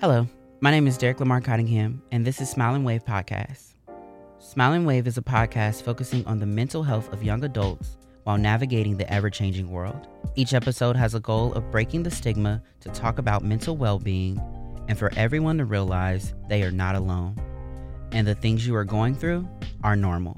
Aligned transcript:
Hello, 0.00 0.28
my 0.60 0.70
name 0.70 0.86
is 0.86 0.96
Derek 0.96 1.18
Lamar 1.18 1.40
Cottingham, 1.40 2.00
and 2.12 2.24
this 2.24 2.40
is 2.40 2.48
Smile 2.48 2.76
and 2.76 2.84
Wave 2.84 3.04
Podcast. 3.04 3.74
Smile 4.38 4.74
and 4.74 4.86
Wave 4.86 5.08
is 5.08 5.18
a 5.18 5.22
podcast 5.22 5.82
focusing 5.82 6.24
on 6.24 6.38
the 6.38 6.46
mental 6.46 6.84
health 6.84 7.12
of 7.12 7.24
young 7.24 7.42
adults 7.42 7.96
while 8.22 8.38
navigating 8.38 8.96
the 8.96 9.12
ever 9.12 9.28
changing 9.28 9.72
world. 9.72 10.06
Each 10.36 10.54
episode 10.54 10.94
has 10.94 11.16
a 11.16 11.20
goal 11.20 11.52
of 11.54 11.72
breaking 11.72 12.04
the 12.04 12.12
stigma 12.12 12.62
to 12.78 12.90
talk 12.90 13.18
about 13.18 13.42
mental 13.42 13.76
well 13.76 13.98
being 13.98 14.40
and 14.86 14.96
for 14.96 15.12
everyone 15.16 15.58
to 15.58 15.64
realize 15.64 16.32
they 16.48 16.62
are 16.62 16.70
not 16.70 16.94
alone 16.94 17.36
and 18.12 18.24
the 18.24 18.36
things 18.36 18.64
you 18.64 18.76
are 18.76 18.84
going 18.84 19.16
through 19.16 19.48
are 19.82 19.96
normal. 19.96 20.36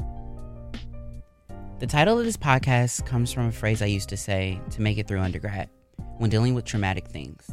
The 1.80 1.86
title 1.86 2.18
of 2.18 2.24
this 2.24 2.38
podcast 2.38 3.04
comes 3.04 3.30
from 3.30 3.48
a 3.48 3.52
phrase 3.52 3.82
I 3.82 3.86
used 3.86 4.08
to 4.08 4.16
say 4.16 4.58
to 4.70 4.80
make 4.80 4.96
it 4.96 5.06
through 5.06 5.20
undergrad 5.20 5.68
when 6.16 6.30
dealing 6.30 6.54
with 6.54 6.64
traumatic 6.64 7.08
things. 7.08 7.46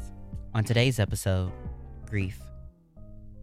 On 0.54 0.64
today's 0.64 1.00
episode, 1.00 1.52
grief. 2.08 2.42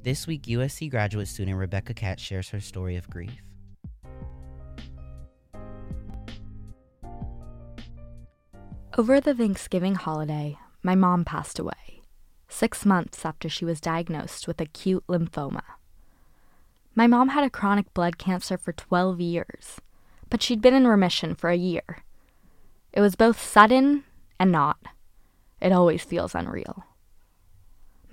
This 0.02 0.26
week, 0.26 0.42
USC 0.42 0.90
graduate 0.90 1.28
student 1.28 1.56
Rebecca 1.56 1.94
Katz 1.94 2.22
shares 2.22 2.48
her 2.50 2.60
story 2.60 2.96
of 2.96 3.08
grief. 3.08 3.42
Over 8.96 9.20
the 9.20 9.34
Thanksgiving 9.34 9.96
holiday, 9.96 10.56
my 10.82 10.94
mom 10.94 11.24
passed 11.24 11.58
away, 11.58 12.02
six 12.48 12.84
months 12.86 13.24
after 13.24 13.48
she 13.48 13.64
was 13.64 13.80
diagnosed 13.80 14.46
with 14.46 14.60
acute 14.60 15.04
lymphoma. 15.08 15.62
My 16.94 17.06
mom 17.06 17.30
had 17.30 17.44
a 17.44 17.50
chronic 17.50 17.92
blood 17.92 18.18
cancer 18.18 18.56
for 18.56 18.72
12 18.72 19.20
years, 19.20 19.80
but 20.30 20.42
she'd 20.42 20.62
been 20.62 20.74
in 20.74 20.86
remission 20.86 21.34
for 21.34 21.50
a 21.50 21.56
year. 21.56 22.04
It 22.92 23.00
was 23.00 23.16
both 23.16 23.40
sudden 23.40 24.04
and 24.38 24.52
not. 24.52 24.78
It 25.60 25.72
always 25.72 26.04
feels 26.04 26.34
unreal. 26.34 26.84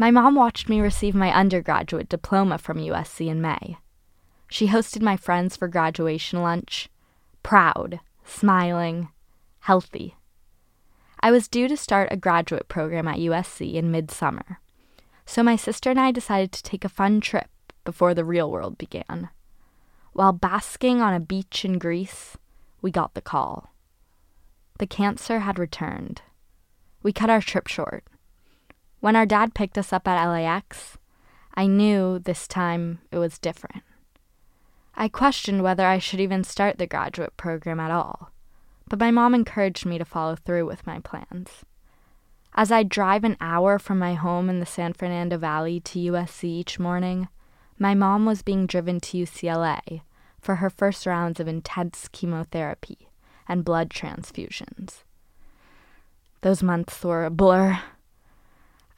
My 0.02 0.10
mom 0.10 0.34
watched 0.34 0.68
me 0.68 0.82
receive 0.82 1.14
my 1.14 1.32
undergraduate 1.32 2.10
diploma 2.10 2.58
from 2.58 2.80
USC 2.80 3.28
in 3.28 3.40
May. 3.40 3.78
She 4.50 4.70
hosted 4.70 5.04
my 5.04 5.16
friends 5.16 5.56
for 5.56 5.68
graduation 5.68 6.42
lunch, 6.42 6.90
proud, 7.44 8.00
smiling, 8.26 9.10
healthy. 9.60 10.16
I 11.20 11.30
was 11.30 11.48
due 11.48 11.68
to 11.68 11.78
start 11.78 12.08
a 12.10 12.18
graduate 12.18 12.68
program 12.68 13.08
at 13.08 13.20
USC 13.20 13.76
in 13.76 13.92
midsummer, 13.92 14.60
so 15.28 15.44
my 15.44 15.56
sister 15.56 15.92
and 15.92 16.00
I 16.00 16.12
decided 16.12 16.52
to 16.54 16.64
take 16.64 16.84
a 16.84 16.90
fun 16.90 17.22
trip 17.22 17.52
before 17.84 18.16
the 18.16 18.26
real 18.26 18.50
world 18.50 18.80
began. 18.80 19.30
While 20.14 20.34
basking 20.34 21.00
on 21.00 21.14
a 21.14 21.20
beach 21.20 21.64
in 21.64 21.78
Greece, 21.78 22.38
we 22.82 22.90
got 22.90 23.14
the 23.14 23.22
call. 23.22 23.70
The 24.80 24.88
cancer 24.88 25.42
had 25.42 25.60
returned. 25.60 26.24
We 27.04 27.14
cut 27.14 27.30
our 27.30 27.40
trip 27.40 27.68
short. 27.68 28.04
When 29.02 29.16
our 29.16 29.26
dad 29.26 29.56
picked 29.56 29.78
us 29.80 29.92
up 29.92 30.08
at 30.08 30.24
LAX, 30.26 30.98
I 31.56 31.66
knew 31.68 32.20
this 32.20 32.48
time 32.48 33.00
it 33.12 33.18
was 33.18 33.40
different. 33.40 33.84
I 34.96 35.08
questioned 35.08 35.64
whether 35.64 35.86
I 35.86 35.98
should 35.98 36.20
even 36.20 36.44
start 36.44 36.78
the 36.78 36.86
graduate 36.86 37.36
program 37.36 37.80
at 37.80 37.90
all, 37.90 38.32
but 38.88 39.00
my 39.00 39.10
mom 39.10 39.34
encouraged 39.34 39.88
me 39.88 39.98
to 39.98 40.06
follow 40.06 40.36
through 40.36 40.68
with 40.68 40.86
my 40.86 41.00
plans. 41.00 41.66
As 42.54 42.72
I 42.72 42.84
drive 42.84 43.24
an 43.24 43.38
hour 43.42 43.80
from 43.80 43.98
my 43.98 44.14
home 44.14 44.50
in 44.50 44.60
the 44.60 44.66
San 44.68 44.94
Fernando 44.94 45.38
Valley 45.38 45.80
to 45.80 46.12
USC 46.12 46.44
each 46.44 46.78
morning, 46.78 47.28
my 47.80 47.96
mom 47.96 48.26
was 48.26 48.44
being 48.44 48.68
driven 48.68 49.00
to 49.00 49.18
UCLA 49.18 50.02
for 50.40 50.58
her 50.58 50.70
first 50.70 51.08
rounds 51.08 51.40
of 51.40 51.48
intense 51.48 52.08
chemotherapy 52.12 53.10
and 53.48 53.66
blood 53.66 53.90
transfusions. 53.90 55.04
Those 56.42 56.62
months 56.62 57.04
were 57.04 57.26
a 57.26 57.32
blur. 57.32 57.80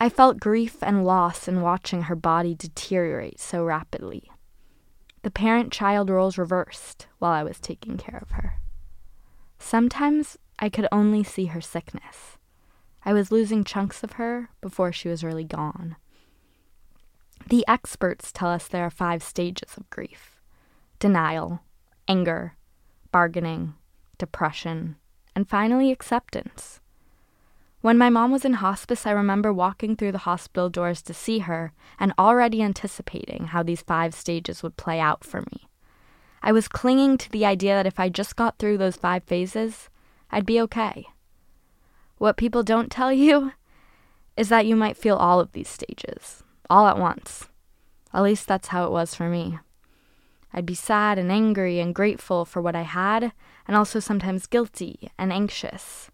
I 0.03 0.09
felt 0.09 0.41
grief 0.41 0.79
and 0.81 1.05
loss 1.05 1.47
in 1.47 1.61
watching 1.61 2.01
her 2.03 2.15
body 2.17 2.53
deteriorate 2.53 3.39
so 3.39 3.63
rapidly. 3.63 4.29
The 5.21 5.31
parent 5.31 5.71
child 5.71 6.09
roles 6.09 6.37
reversed 6.37 7.07
while 7.19 7.31
I 7.31 7.43
was 7.43 7.57
taking 7.57 7.95
care 7.95 8.19
of 8.21 8.31
her. 8.31 8.55
Sometimes 9.59 10.37
I 10.59 10.67
could 10.67 10.89
only 10.91 11.23
see 11.23 11.45
her 11.45 11.61
sickness. 11.61 12.37
I 13.05 13.13
was 13.13 13.31
losing 13.31 13.63
chunks 13.63 14.03
of 14.03 14.19
her 14.19 14.49
before 14.59 14.91
she 14.91 15.07
was 15.07 15.23
really 15.23 15.45
gone. 15.45 15.95
The 17.47 17.63
experts 17.65 18.33
tell 18.33 18.49
us 18.49 18.67
there 18.67 18.83
are 18.83 18.89
five 18.89 19.23
stages 19.23 19.77
of 19.77 19.89
grief 19.89 20.41
denial, 20.99 21.61
anger, 22.09 22.57
bargaining, 23.13 23.75
depression, 24.17 24.97
and 25.33 25.47
finally 25.47 25.91
acceptance. 25.91 26.81
When 27.83 27.97
my 27.97 28.09
mom 28.09 28.31
was 28.31 28.45
in 28.45 28.53
hospice, 28.53 29.05
I 29.05 29.11
remember 29.11 29.51
walking 29.51 29.97
through 29.97 30.13
the 30.13 30.19
hospital 30.19 30.69
doors 30.69 31.01
to 31.01 31.13
see 31.13 31.39
her 31.39 31.73
and 31.99 32.13
already 32.17 32.63
anticipating 32.63 33.47
how 33.47 33.61
these 33.61 33.81
five 33.81 34.13
stages 34.13 34.63
would 34.63 34.77
play 34.77 35.01
out 35.01 35.25
for 35.25 35.41
me. 35.41 35.67
I 36.41 36.53
was 36.53 36.69
clinging 36.69 37.17
to 37.17 37.29
the 37.29 37.45
idea 37.45 37.75
that 37.75 37.85
if 37.85 37.99
I 37.99 38.07
just 38.07 38.37
got 38.37 38.57
through 38.57 38.77
those 38.77 38.95
five 38.95 39.25
phases, 39.25 39.89
I'd 40.31 40.45
be 40.45 40.61
okay. 40.61 41.07
What 42.19 42.37
people 42.37 42.63
don't 42.63 42.89
tell 42.89 43.11
you 43.25 43.51
is 44.37 44.47
that 44.47 44.65
you 44.65 44.77
might 44.77 44.95
feel 44.95 45.17
all 45.17 45.41
of 45.41 45.51
these 45.51 45.67
stages, 45.67 46.41
all 46.69 46.87
at 46.87 46.97
once. 46.97 47.49
At 48.13 48.23
least 48.23 48.47
that's 48.47 48.69
how 48.69 48.85
it 48.85 48.91
was 48.91 49.13
for 49.13 49.27
me. 49.27 49.59
I'd 50.53 50.65
be 50.65 50.73
sad 50.73 51.19
and 51.19 51.29
angry 51.29 51.81
and 51.81 51.93
grateful 51.93 52.45
for 52.45 52.61
what 52.61 52.77
I 52.77 52.83
had, 52.83 53.33
and 53.67 53.75
also 53.75 53.99
sometimes 53.99 54.47
guilty 54.47 55.11
and 55.17 55.33
anxious. 55.33 56.09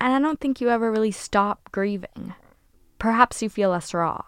And 0.00 0.14
I 0.14 0.18
don't 0.18 0.40
think 0.40 0.60
you 0.60 0.70
ever 0.70 0.90
really 0.90 1.10
stop 1.10 1.70
grieving. 1.72 2.34
Perhaps 2.98 3.42
you 3.42 3.48
feel 3.48 3.70
less 3.70 3.92
raw, 3.92 4.22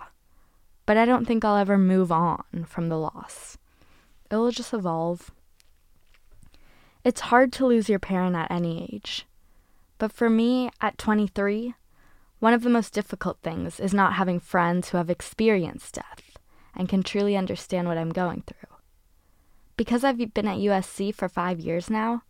but 0.86 0.96
I 0.96 1.04
don't 1.04 1.24
think 1.24 1.44
I'll 1.44 1.56
ever 1.56 1.78
move 1.78 2.12
on 2.12 2.66
from 2.66 2.88
the 2.88 2.98
loss. 2.98 3.56
It 4.30 4.36
will 4.36 4.50
just 4.50 4.74
evolve. 4.74 5.30
It's 7.04 7.20
hard 7.22 7.52
to 7.54 7.66
lose 7.66 7.88
your 7.88 7.98
parent 7.98 8.36
at 8.36 8.50
any 8.50 8.88
age. 8.92 9.26
But 9.98 10.12
for 10.12 10.28
me, 10.28 10.70
at 10.80 10.98
23, 10.98 11.74
one 12.38 12.54
of 12.54 12.62
the 12.62 12.70
most 12.70 12.92
difficult 12.92 13.38
things 13.42 13.78
is 13.78 13.94
not 13.94 14.14
having 14.14 14.40
friends 14.40 14.88
who 14.88 14.98
have 14.98 15.10
experienced 15.10 15.94
death 15.94 16.36
and 16.74 16.88
can 16.88 17.02
truly 17.02 17.36
understand 17.36 17.88
what 17.88 17.98
I'm 17.98 18.10
going 18.10 18.42
through. 18.46 18.76
Because 19.76 20.04
I've 20.04 20.18
been 20.34 20.48
at 20.48 20.58
USC 20.58 21.14
for 21.14 21.28
five 21.28 21.60
years 21.60 21.88
now, 21.88 22.22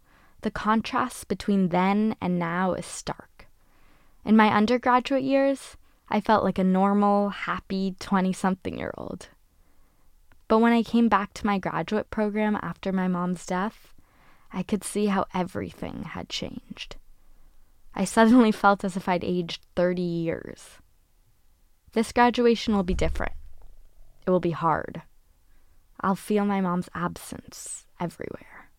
the 0.43 0.51
contrast 0.51 1.29
between 1.29 1.69
then 1.69 2.17
and 2.21 2.39
now 2.39 2.75
is 2.75 2.85
stark. 2.85 3.31
In 4.25 4.37
my 4.37 4.49
undergraduate 4.49 5.25
years, 5.25 5.77
I 6.09 6.21
felt 6.21 6.44
like 6.44 6.59
a 6.59 6.65
normal, 6.65 7.31
happy 7.31 7.97
20 7.99 8.33
something 8.33 8.78
year 8.78 8.93
old. 8.97 9.28
But 10.47 10.59
when 10.59 10.72
I 10.72 10.83
came 10.83 11.09
back 11.09 11.33
to 11.34 11.47
my 11.47 11.59
graduate 11.59 12.10
program 12.10 12.59
after 12.62 12.93
my 12.93 13.09
mom's 13.09 13.47
death, 13.47 13.94
I 14.53 14.62
could 14.62 14.84
see 14.84 15.06
how 15.06 15.25
everything 15.32 16.03
had 16.05 16.28
changed. 16.28 16.97
I 17.94 18.05
suddenly 18.05 18.53
felt 18.62 18.84
as 18.84 18.97
if 18.97 19.09
I'd 19.09 19.25
aged 19.25 19.65
30 19.75 20.03
years. 20.03 20.78
This 21.93 22.12
graduation 22.12 22.75
will 22.75 22.82
be 22.82 22.94
different. 22.94 23.32
It 24.27 24.31
will 24.31 24.41
be 24.41 24.50
hard. 24.50 25.03
I'll 26.00 26.16
feel 26.16 26.44
my 26.44 26.61
mom's 26.61 26.88
absence 26.94 27.87
everywhere. 27.99 28.71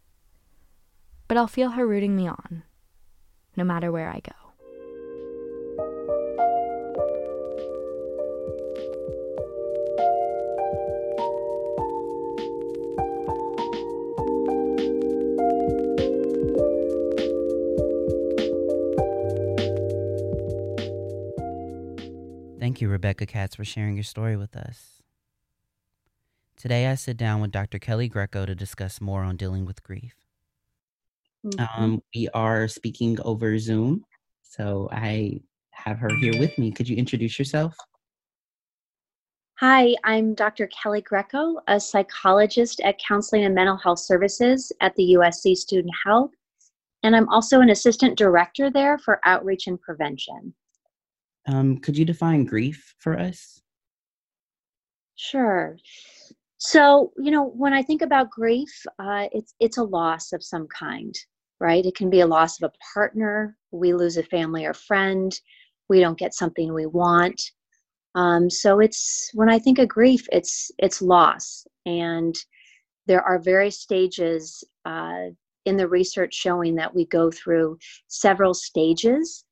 But 1.27 1.37
I'll 1.37 1.47
feel 1.47 1.71
her 1.71 1.87
rooting 1.87 2.15
me 2.15 2.27
on, 2.27 2.63
no 3.55 3.63
matter 3.63 3.91
where 3.91 4.09
I 4.09 4.19
go. 4.19 4.42
Thank 22.73 22.81
you, 22.81 22.89
Rebecca 22.89 23.27
Katz, 23.27 23.57
for 23.57 23.63
sharing 23.63 23.93
your 23.93 24.03
story 24.03 24.35
with 24.35 24.55
us. 24.55 25.03
Today, 26.57 26.87
I 26.87 26.95
sit 26.95 27.17
down 27.17 27.39
with 27.39 27.51
Dr. 27.51 27.77
Kelly 27.77 28.07
Greco 28.07 28.47
to 28.47 28.55
discuss 28.55 28.99
more 28.99 29.21
on 29.21 29.37
dealing 29.37 29.63
with 29.63 29.83
grief. 29.83 30.15
Mm-hmm. 31.45 31.83
Um, 31.83 32.01
we 32.15 32.29
are 32.33 32.67
speaking 32.67 33.19
over 33.21 33.59
Zoom, 33.59 34.03
so 34.41 34.89
I 34.91 35.39
have 35.69 35.99
her 35.99 36.09
here 36.19 36.33
with 36.39 36.57
me. 36.57 36.71
Could 36.71 36.89
you 36.89 36.97
introduce 36.97 37.37
yourself? 37.37 37.77
Hi, 39.59 39.93
I'm 40.03 40.33
Dr. 40.33 40.67
Kelly 40.69 41.01
Greco, 41.01 41.57
a 41.67 41.79
psychologist 41.79 42.79
at 42.79 42.97
Counseling 42.97 43.45
and 43.45 43.53
Mental 43.53 43.77
Health 43.77 43.99
Services 43.99 44.71
at 44.81 44.95
the 44.95 45.13
USC 45.13 45.55
Student 45.55 45.93
Health, 46.03 46.31
and 47.03 47.15
I'm 47.15 47.29
also 47.29 47.59
an 47.59 47.69
assistant 47.69 48.17
director 48.17 48.71
there 48.71 48.97
for 48.97 49.19
outreach 49.25 49.67
and 49.67 49.79
prevention. 49.79 50.55
Um, 51.47 51.77
could 51.77 51.97
you 51.97 52.05
define 52.05 52.45
grief 52.45 52.95
for 52.99 53.19
us? 53.19 53.61
Sure. 55.15 55.77
So, 56.57 57.11
you 57.17 57.31
know, 57.31 57.49
when 57.49 57.73
I 57.73 57.83
think 57.83 58.01
about 58.01 58.31
grief, 58.31 58.71
uh, 58.97 59.27
it's 59.31 59.53
it's 59.59 59.77
a 59.77 59.83
loss 59.83 60.31
of 60.31 60.43
some 60.43 60.67
kind, 60.67 61.13
right? 61.59 61.85
It 61.85 61.95
can 61.95 62.09
be 62.09 62.21
a 62.21 62.27
loss 62.27 62.61
of 62.61 62.69
a 62.69 62.93
partner. 62.93 63.57
We 63.71 63.93
lose 63.93 64.17
a 64.17 64.23
family 64.23 64.65
or 64.65 64.73
friend. 64.73 65.37
We 65.89 65.99
don't 65.99 66.17
get 66.17 66.33
something 66.33 66.73
we 66.73 66.85
want. 66.85 67.41
Um, 68.15 68.49
so 68.49 68.79
it's 68.79 69.29
when 69.33 69.49
I 69.49 69.59
think 69.59 69.79
of 69.79 69.89
grief, 69.89 70.25
it's 70.31 70.71
it's 70.77 71.01
loss, 71.01 71.65
and 71.85 72.35
there 73.07 73.21
are 73.21 73.39
various 73.39 73.81
stages 73.81 74.63
uh, 74.85 75.25
in 75.65 75.77
the 75.77 75.87
research 75.87 76.33
showing 76.33 76.75
that 76.75 76.93
we 76.93 77.05
go 77.07 77.29
through 77.31 77.77
several 78.07 78.53
stages 78.53 79.43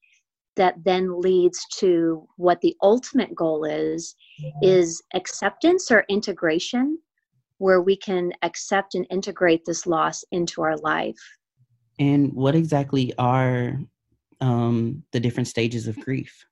that 0.55 0.75
then 0.83 1.19
leads 1.21 1.65
to 1.77 2.27
what 2.37 2.59
the 2.61 2.75
ultimate 2.81 3.33
goal 3.35 3.63
is 3.63 4.15
is 4.61 5.01
acceptance 5.13 5.91
or 5.91 6.05
integration 6.09 6.97
where 7.57 7.81
we 7.81 7.95
can 7.95 8.31
accept 8.41 8.95
and 8.95 9.05
integrate 9.11 9.63
this 9.65 9.85
loss 9.85 10.23
into 10.31 10.61
our 10.61 10.77
life. 10.77 11.19
And 11.99 12.33
what 12.33 12.55
exactly 12.55 13.13
are 13.17 13.79
um, 14.41 15.03
the 15.11 15.19
different 15.19 15.47
stages 15.47 15.87
of 15.87 15.99
grief? 15.99 16.45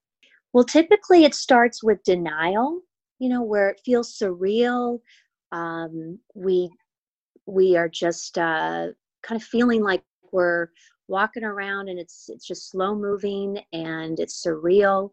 Well 0.53 0.63
typically 0.63 1.25
it 1.25 1.35
starts 1.35 1.83
with 1.83 2.03
denial 2.03 2.81
you 3.19 3.29
know 3.29 3.43
where 3.43 3.69
it 3.69 3.81
feels 3.85 4.17
surreal. 4.17 4.99
Um, 5.51 6.19
we 6.33 6.71
we 7.45 7.75
are 7.75 7.89
just 7.89 8.37
uh, 8.37 8.87
kind 9.21 9.39
of 9.39 9.43
feeling 9.43 9.83
like 9.83 10.03
we're 10.31 10.69
walking 11.09 11.43
around 11.43 11.89
and 11.89 11.99
it's 11.99 12.29
it's 12.29 12.45
just 12.45 12.69
slow 12.69 12.95
moving 12.95 13.59
and 13.73 14.19
it's 14.19 14.45
surreal. 14.45 15.11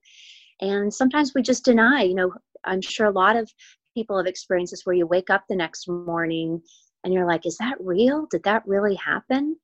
And 0.61 0.93
sometimes 0.93 1.33
we 1.35 1.43
just 1.43 1.65
deny 1.65 2.03
you 2.03 2.15
know 2.15 2.33
i'm 2.65 2.81
sure 2.81 3.07
a 3.07 3.11
lot 3.11 3.37
of 3.37 3.53
people 3.95 4.17
have 4.17 4.27
experienced 4.27 4.73
this 4.73 4.85
where 4.85 4.97
you 4.97 5.07
wake 5.07 5.31
up 5.31 5.45
the 5.49 5.57
next 5.57 5.89
morning 5.89 6.61
and 7.05 7.13
you're 7.13 7.27
like 7.27 7.47
is 7.47 7.57
that 7.59 7.77
real? 7.81 8.27
Did 8.31 8.43
that 8.45 8.63
really 8.67 8.95
happen? 8.97 9.57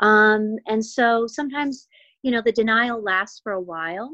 Um, 0.00 0.56
and 0.66 0.84
so 0.84 1.26
sometimes 1.26 1.88
you 2.22 2.30
know 2.30 2.42
the 2.44 2.52
denial 2.52 3.02
lasts 3.02 3.40
for 3.42 3.52
a 3.52 3.60
while 3.60 4.10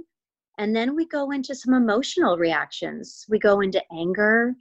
and 0.58 0.74
then 0.74 0.94
we 0.94 1.06
go 1.06 1.32
into 1.32 1.54
some 1.54 1.74
emotional 1.74 2.36
reactions. 2.36 3.26
We 3.28 3.38
go 3.38 3.60
into 3.60 3.82
anger 3.92 4.54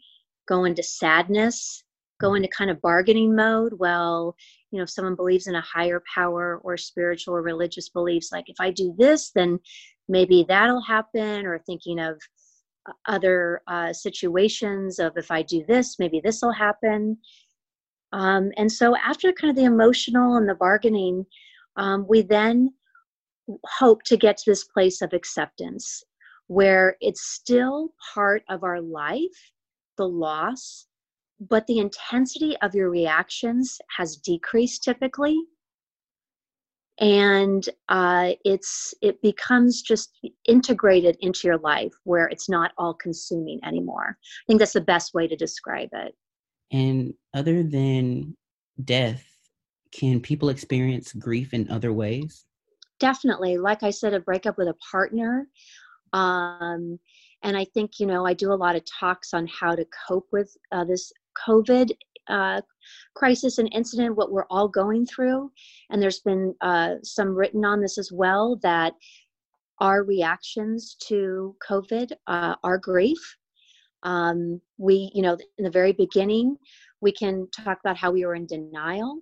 go 0.48 0.66
into 0.66 0.84
sadness 0.84 1.84
go 2.24 2.36
into 2.36 2.48
kind 2.48 2.72
of 2.72 2.82
bargaining 2.82 3.36
mode. 3.36 3.74
Well 3.78 4.36
you 4.72 4.80
know 4.80 4.84
if 4.84 4.90
someone 4.90 5.16
believes 5.16 5.48
in 5.48 5.56
a 5.56 5.62
higher 5.62 6.02
power 6.14 6.60
or 6.64 6.78
spiritual 6.78 7.36
or 7.36 7.44
religious 7.44 7.90
beliefs 7.90 8.32
like 8.32 8.46
if 8.48 8.56
i 8.60 8.72
do 8.72 8.96
this 8.98 9.32
then 9.36 9.60
maybe 10.10 10.46
that'll 10.48 10.82
happen. 10.82 11.46
Or 11.46 11.60
thinking 11.60 12.00
of 12.00 12.20
uh, 12.90 12.94
other 13.08 13.62
uh, 13.68 13.94
situations 13.94 15.00
of 15.00 15.14
if 15.18 15.30
i 15.32 15.42
do 15.44 15.64
this 15.68 16.00
maybe 16.00 16.20
this 16.24 16.42
will 16.42 16.52
happen. 16.52 17.18
Um, 18.14 18.52
and 18.58 18.72
so 18.72 18.96
after 18.96 19.32
kind 19.34 19.50
of 19.50 19.56
the 19.56 19.72
emotional 19.76 20.38
and 20.38 20.48
the 20.48 20.56
bargaining 20.56 21.26
um, 21.78 22.06
we 22.08 22.22
then 22.22 22.74
hope 23.66 24.04
to 24.04 24.18
get 24.18 24.38
to 24.38 24.52
this 24.52 24.64
place 24.64 25.02
of 25.02 25.14
acceptance 25.14 26.04
where 26.48 26.96
it's 27.02 27.24
still 27.24 27.94
part 28.14 28.44
of 28.50 28.64
our 28.64 28.82
life 28.82 29.40
the 29.98 30.08
loss 30.08 30.88
but 31.40 31.66
the 31.68 31.80
intensity 31.80 32.56
of 32.62 32.76
your 32.76 32.90
reactions 32.90 33.78
has 33.98 34.18
decreased 34.18 34.84
typically. 34.84 35.38
And 37.00 37.68
uh, 37.90 38.34
it's 38.46 38.94
it 39.02 39.20
becomes 39.22 39.82
just 39.82 40.12
integrated 40.48 41.18
into 41.22 41.48
your 41.48 41.58
life 41.58 41.92
where 42.04 42.28
it's 42.28 42.48
not 42.48 42.72
all 42.78 42.94
consuming 42.94 43.60
anymore. 43.66 44.16
I 44.20 44.44
think 44.48 44.60
that's 44.60 44.74
the 44.74 44.82
best 44.82 45.14
way 45.14 45.28
to 45.28 45.36
describe 45.36 45.90
it. 45.92 46.14
And 46.72 47.16
other 47.34 47.64
than 47.64 48.38
death 48.84 49.26
can 49.92 50.20
people 50.20 50.50
experience 50.50 51.14
grief 51.14 51.54
in 51.54 51.70
other 51.70 51.94
ways? 51.94 52.46
Definitely. 53.00 53.58
Like 53.58 53.82
i 53.82 53.90
said 53.90 54.14
a 54.14 54.20
breakup 54.20 54.58
with 54.58 54.68
a 54.68 54.76
partner 54.92 55.48
um, 56.14 57.00
and 57.42 57.58
i 57.58 57.66
think 57.74 58.00
you 58.00 58.06
know 58.06 58.26
i 58.26 58.34
do 58.34 58.54
a 58.54 58.56
lot 58.56 58.76
of 58.76 58.84
talks 58.86 59.34
on 59.34 59.48
how 59.48 59.76
to 59.76 59.86
cope 60.08 60.28
with 60.32 60.56
uh, 60.72 60.84
this 60.86 61.12
COVID 61.48 61.92
uh, 62.28 62.62
crisis 63.16 63.58
and 63.58 63.70
incident, 63.74 64.16
what 64.16 64.32
we're 64.32 64.48
all 64.50 64.68
going 64.68 65.06
through. 65.06 65.52
And 65.90 66.02
there's 66.02 66.20
been 66.20 66.56
uh, 66.62 66.96
some 67.04 67.30
written 67.30 67.66
on 67.66 67.82
this 67.82 67.98
as 67.98 68.12
well 68.12 68.60
that 68.64 68.94
our 69.80 70.04
reactions 70.04 70.96
to 71.08 71.56
COVID 71.68 72.12
uh, 72.28 72.56
are 72.64 72.78
grief. 72.78 73.38
Um, 74.04 74.62
we, 74.78 75.12
you 75.14 75.22
know, 75.22 75.38
in 75.58 75.64
the 75.64 75.72
very 75.72 75.94
beginning, 75.94 76.58
we 77.02 77.12
can 77.12 77.48
talk 77.52 77.80
about 77.80 77.98
how 77.98 78.12
we 78.12 78.26
were 78.26 78.36
in 78.36 78.46
denial. 78.46 79.20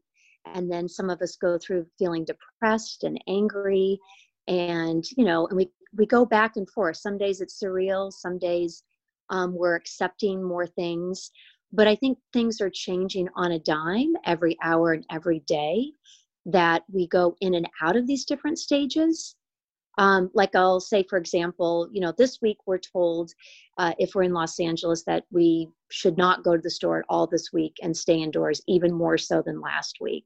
And 0.53 0.71
then 0.71 0.87
some 0.87 1.09
of 1.09 1.21
us 1.21 1.35
go 1.35 1.57
through 1.57 1.85
feeling 1.99 2.25
depressed 2.25 3.03
and 3.03 3.21
angry. 3.27 3.99
And, 4.47 5.03
you 5.17 5.25
know, 5.25 5.47
and 5.47 5.57
we, 5.57 5.69
we 5.95 6.05
go 6.05 6.25
back 6.25 6.55
and 6.55 6.69
forth. 6.69 6.97
Some 6.97 7.17
days 7.17 7.41
it's 7.41 7.61
surreal, 7.61 8.11
some 8.11 8.39
days 8.39 8.83
um, 9.29 9.55
we're 9.55 9.75
accepting 9.75 10.43
more 10.43 10.67
things 10.67 11.31
but 11.73 11.87
I 11.87 11.95
think 11.95 12.17
things 12.33 12.61
are 12.61 12.69
changing 12.69 13.27
on 13.35 13.53
a 13.53 13.59
dime 13.59 14.13
every 14.25 14.57
hour 14.63 14.93
and 14.93 15.05
every 15.11 15.39
day 15.47 15.91
that 16.45 16.83
we 16.91 17.07
go 17.07 17.35
in 17.41 17.55
and 17.55 17.67
out 17.81 17.95
of 17.95 18.07
these 18.07 18.25
different 18.25 18.59
stages. 18.59 19.35
Um, 19.97 20.31
like 20.33 20.55
I'll 20.55 20.79
say, 20.79 21.03
for 21.09 21.17
example, 21.17 21.89
you 21.91 22.01
know, 22.01 22.13
this 22.17 22.39
week 22.41 22.57
we're 22.65 22.79
told 22.79 23.31
uh, 23.77 23.93
if 23.99 24.15
we're 24.15 24.23
in 24.23 24.33
Los 24.33 24.59
Angeles 24.59 25.03
that 25.03 25.25
we 25.31 25.69
should 25.91 26.17
not 26.17 26.43
go 26.43 26.55
to 26.55 26.61
the 26.61 26.69
store 26.69 26.99
at 26.99 27.05
all 27.09 27.27
this 27.27 27.49
week 27.53 27.75
and 27.81 27.95
stay 27.95 28.21
indoors, 28.21 28.61
even 28.67 28.93
more 28.93 29.17
so 29.17 29.41
than 29.41 29.61
last 29.61 29.97
week. 29.99 30.25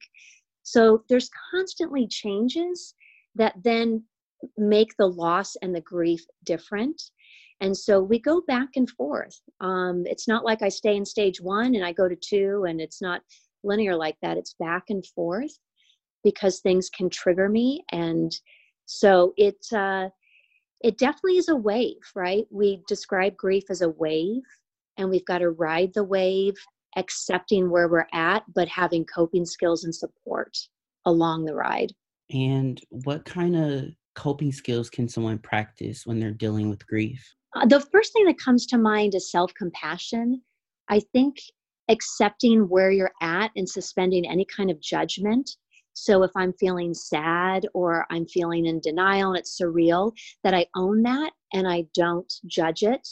So 0.63 1.03
there's 1.09 1.30
constantly 1.51 2.07
changes 2.07 2.94
that 3.36 3.56
then 3.63 4.03
make 4.57 4.95
the 4.98 5.07
loss 5.07 5.56
and 5.62 5.75
the 5.75 5.81
grief 5.81 6.25
different. 6.44 7.01
And 7.61 7.75
so 7.75 8.01
we 8.01 8.19
go 8.19 8.41
back 8.47 8.69
and 8.75 8.89
forth. 8.89 9.39
Um, 9.61 10.03
it's 10.05 10.27
not 10.27 10.43
like 10.43 10.61
I 10.61 10.69
stay 10.69 10.95
in 10.95 11.05
stage 11.05 11.39
one 11.39 11.75
and 11.75 11.85
I 11.85 11.93
go 11.93 12.07
to 12.07 12.15
two, 12.15 12.65
and 12.67 12.81
it's 12.81 13.01
not 13.01 13.21
linear 13.63 13.95
like 13.95 14.17
that. 14.21 14.37
It's 14.37 14.55
back 14.59 14.83
and 14.89 15.05
forth 15.05 15.57
because 16.23 16.59
things 16.59 16.89
can 16.89 17.09
trigger 17.09 17.47
me. 17.49 17.83
And 17.91 18.31
so 18.85 19.33
it, 19.37 19.57
uh, 19.73 20.09
it 20.81 20.97
definitely 20.97 21.37
is 21.37 21.49
a 21.49 21.55
wave, 21.55 22.01
right? 22.15 22.45
We 22.51 22.81
describe 22.87 23.37
grief 23.37 23.63
as 23.69 23.81
a 23.81 23.89
wave, 23.89 24.43
and 24.97 25.09
we've 25.09 25.25
got 25.25 25.39
to 25.39 25.51
ride 25.51 25.93
the 25.93 26.03
wave, 26.03 26.55
accepting 26.97 27.69
where 27.69 27.87
we're 27.87 28.07
at, 28.13 28.43
but 28.53 28.67
having 28.67 29.05
coping 29.05 29.45
skills 29.45 29.83
and 29.83 29.95
support 29.95 30.57
along 31.05 31.45
the 31.45 31.55
ride. 31.55 31.91
And 32.31 32.81
what 32.89 33.25
kind 33.25 33.55
of 33.55 33.85
coping 34.15 34.51
skills 34.51 34.89
can 34.89 35.07
someone 35.07 35.37
practice 35.37 36.05
when 36.05 36.19
they're 36.19 36.31
dealing 36.31 36.69
with 36.69 36.85
grief? 36.87 37.35
Uh, 37.55 37.65
the 37.65 37.79
first 37.79 38.11
thing 38.11 38.25
that 38.25 38.37
comes 38.37 38.65
to 38.67 38.77
mind 38.77 39.15
is 39.15 39.31
self 39.31 39.53
compassion. 39.53 40.41
I 40.89 41.00
think 41.13 41.38
accepting 41.89 42.67
where 42.67 42.91
you're 42.91 43.13
at 43.21 43.51
and 43.55 43.67
suspending 43.67 44.27
any 44.27 44.45
kind 44.45 44.69
of 44.69 44.81
judgment. 44.81 45.50
So 45.93 46.24
if 46.24 46.31
I'm 46.35 46.51
feeling 46.53 46.93
sad 46.93 47.65
or 47.74 48.05
I'm 48.09 48.27
feeling 48.27 48.65
in 48.65 48.81
denial 48.81 49.29
and 49.29 49.39
it's 49.39 49.57
surreal, 49.59 50.12
that 50.43 50.53
I 50.53 50.65
own 50.75 51.03
that 51.03 51.31
and 51.53 51.67
I 51.67 51.85
don't 51.93 52.31
judge 52.47 52.83
it. 52.83 53.07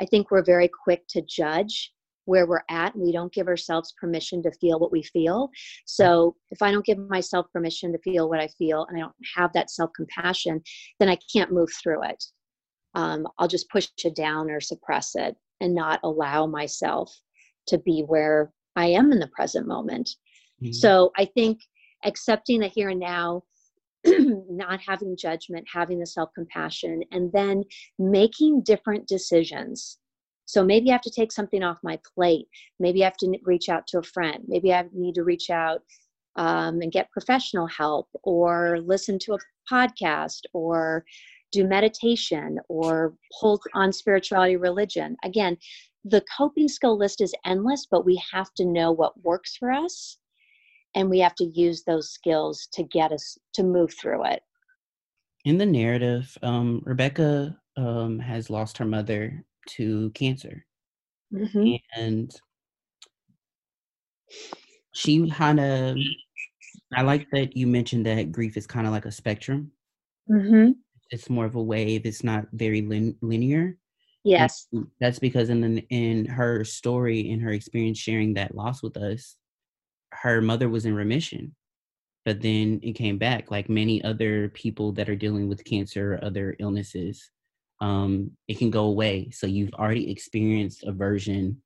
I 0.00 0.06
think 0.06 0.30
we're 0.30 0.44
very 0.44 0.68
quick 0.68 1.02
to 1.10 1.22
judge 1.22 1.92
where 2.24 2.46
we're 2.46 2.62
at. 2.70 2.96
We 2.96 3.12
don't 3.12 3.32
give 3.32 3.48
ourselves 3.48 3.92
permission 4.00 4.42
to 4.44 4.52
feel 4.52 4.78
what 4.78 4.92
we 4.92 5.02
feel. 5.02 5.50
So 5.84 6.36
if 6.50 6.62
I 6.62 6.70
don't 6.70 6.86
give 6.86 6.98
myself 6.98 7.46
permission 7.52 7.92
to 7.92 7.98
feel 7.98 8.30
what 8.30 8.40
I 8.40 8.48
feel 8.56 8.86
and 8.86 8.96
I 8.96 9.00
don't 9.00 9.14
have 9.36 9.52
that 9.52 9.70
self 9.70 9.90
compassion, 9.94 10.62
then 10.98 11.10
I 11.10 11.18
can't 11.30 11.52
move 11.52 11.68
through 11.82 12.04
it 12.04 12.24
um, 12.94 13.26
I'll 13.38 13.48
just 13.48 13.70
push 13.70 13.88
it 14.04 14.14
down 14.14 14.50
or 14.50 14.60
suppress 14.60 15.14
it 15.14 15.36
and 15.60 15.74
not 15.74 16.00
allow 16.02 16.46
myself 16.46 17.14
to 17.68 17.78
be 17.78 18.02
where 18.06 18.52
I 18.76 18.86
am 18.86 19.12
in 19.12 19.18
the 19.18 19.28
present 19.28 19.66
moment. 19.66 20.10
Mm-hmm. 20.62 20.72
So 20.72 21.12
I 21.16 21.26
think 21.26 21.60
accepting 22.04 22.60
the 22.60 22.68
here 22.68 22.88
and 22.88 23.00
now, 23.00 23.42
not 24.04 24.80
having 24.80 25.16
judgment, 25.16 25.66
having 25.72 26.00
the 26.00 26.06
self 26.06 26.30
compassion, 26.34 27.02
and 27.12 27.32
then 27.32 27.64
making 27.98 28.62
different 28.62 29.06
decisions. 29.06 29.98
So 30.44 30.64
maybe 30.64 30.90
I 30.90 30.94
have 30.94 31.02
to 31.02 31.10
take 31.10 31.32
something 31.32 31.62
off 31.62 31.78
my 31.84 31.98
plate. 32.14 32.46
Maybe 32.80 33.02
I 33.02 33.06
have 33.06 33.16
to 33.18 33.38
reach 33.44 33.68
out 33.68 33.86
to 33.88 33.98
a 33.98 34.02
friend. 34.02 34.42
Maybe 34.48 34.74
I 34.74 34.84
need 34.92 35.14
to 35.14 35.24
reach 35.24 35.50
out 35.50 35.82
um, 36.36 36.80
and 36.80 36.92
get 36.92 37.10
professional 37.10 37.66
help 37.66 38.08
or 38.22 38.80
listen 38.84 39.18
to 39.20 39.34
a 39.34 39.38
podcast 39.70 40.40
or 40.52 41.04
do 41.52 41.64
meditation 41.64 42.58
or 42.68 43.14
hold 43.30 43.62
on 43.74 43.92
spirituality 43.92 44.56
religion. 44.56 45.16
Again 45.22 45.56
the 46.04 46.24
coping 46.36 46.68
skill 46.68 46.98
list 46.98 47.20
is 47.20 47.34
endless 47.44 47.86
but 47.90 48.04
we 48.04 48.20
have 48.32 48.52
to 48.54 48.64
know 48.64 48.90
what 48.90 49.22
works 49.22 49.56
for 49.56 49.70
us 49.70 50.18
and 50.94 51.08
we 51.08 51.20
have 51.20 51.34
to 51.36 51.44
use 51.44 51.84
those 51.84 52.10
skills 52.10 52.68
to 52.72 52.82
get 52.82 53.12
us 53.12 53.38
to 53.54 53.62
move 53.62 53.94
through 53.94 54.24
it. 54.26 54.42
In 55.44 55.58
the 55.58 55.66
narrative 55.66 56.36
um, 56.42 56.82
rebecca 56.84 57.56
um, 57.76 58.18
has 58.18 58.50
lost 58.50 58.78
her 58.78 58.84
mother 58.84 59.44
to 59.68 60.10
cancer. 60.10 60.64
Mm-hmm. 61.32 61.76
and 61.98 62.30
she 64.92 65.30
kind 65.30 65.58
of 65.58 65.96
i 66.94 67.00
like 67.00 67.26
that 67.32 67.56
you 67.56 67.66
mentioned 67.66 68.04
that 68.04 68.30
grief 68.30 68.58
is 68.58 68.66
kind 68.66 68.86
of 68.86 68.92
like 68.92 69.06
a 69.06 69.10
spectrum. 69.12 69.70
Mm-hmm 70.30 70.72
it's 71.12 71.30
more 71.30 71.44
of 71.44 71.54
a 71.54 71.62
wave. 71.62 72.06
It's 72.06 72.24
not 72.24 72.46
very 72.52 72.82
lin- 72.82 73.16
linear. 73.20 73.76
Yes. 74.24 74.66
And 74.72 74.86
that's 74.98 75.18
because 75.18 75.50
in 75.50 75.60
the, 75.60 75.86
in 75.90 76.24
her 76.24 76.64
story, 76.64 77.30
in 77.30 77.38
her 77.40 77.50
experience 77.50 77.98
sharing 77.98 78.34
that 78.34 78.54
loss 78.54 78.82
with 78.82 78.96
us, 78.96 79.36
her 80.12 80.40
mother 80.40 80.68
was 80.68 80.86
in 80.86 80.94
remission, 80.94 81.54
but 82.24 82.40
then 82.40 82.80
it 82.82 82.92
came 82.92 83.18
back. 83.18 83.50
Like 83.50 83.68
many 83.68 84.02
other 84.02 84.48
people 84.50 84.92
that 84.92 85.08
are 85.08 85.16
dealing 85.16 85.48
with 85.48 85.64
cancer 85.64 86.14
or 86.14 86.24
other 86.24 86.56
illnesses, 86.60 87.30
um, 87.80 88.30
it 88.48 88.58
can 88.58 88.70
go 88.70 88.84
away. 88.84 89.30
So 89.30 89.46
you've 89.46 89.74
already 89.74 90.10
experienced 90.10 90.84
a 90.84 90.92
version 90.92 91.60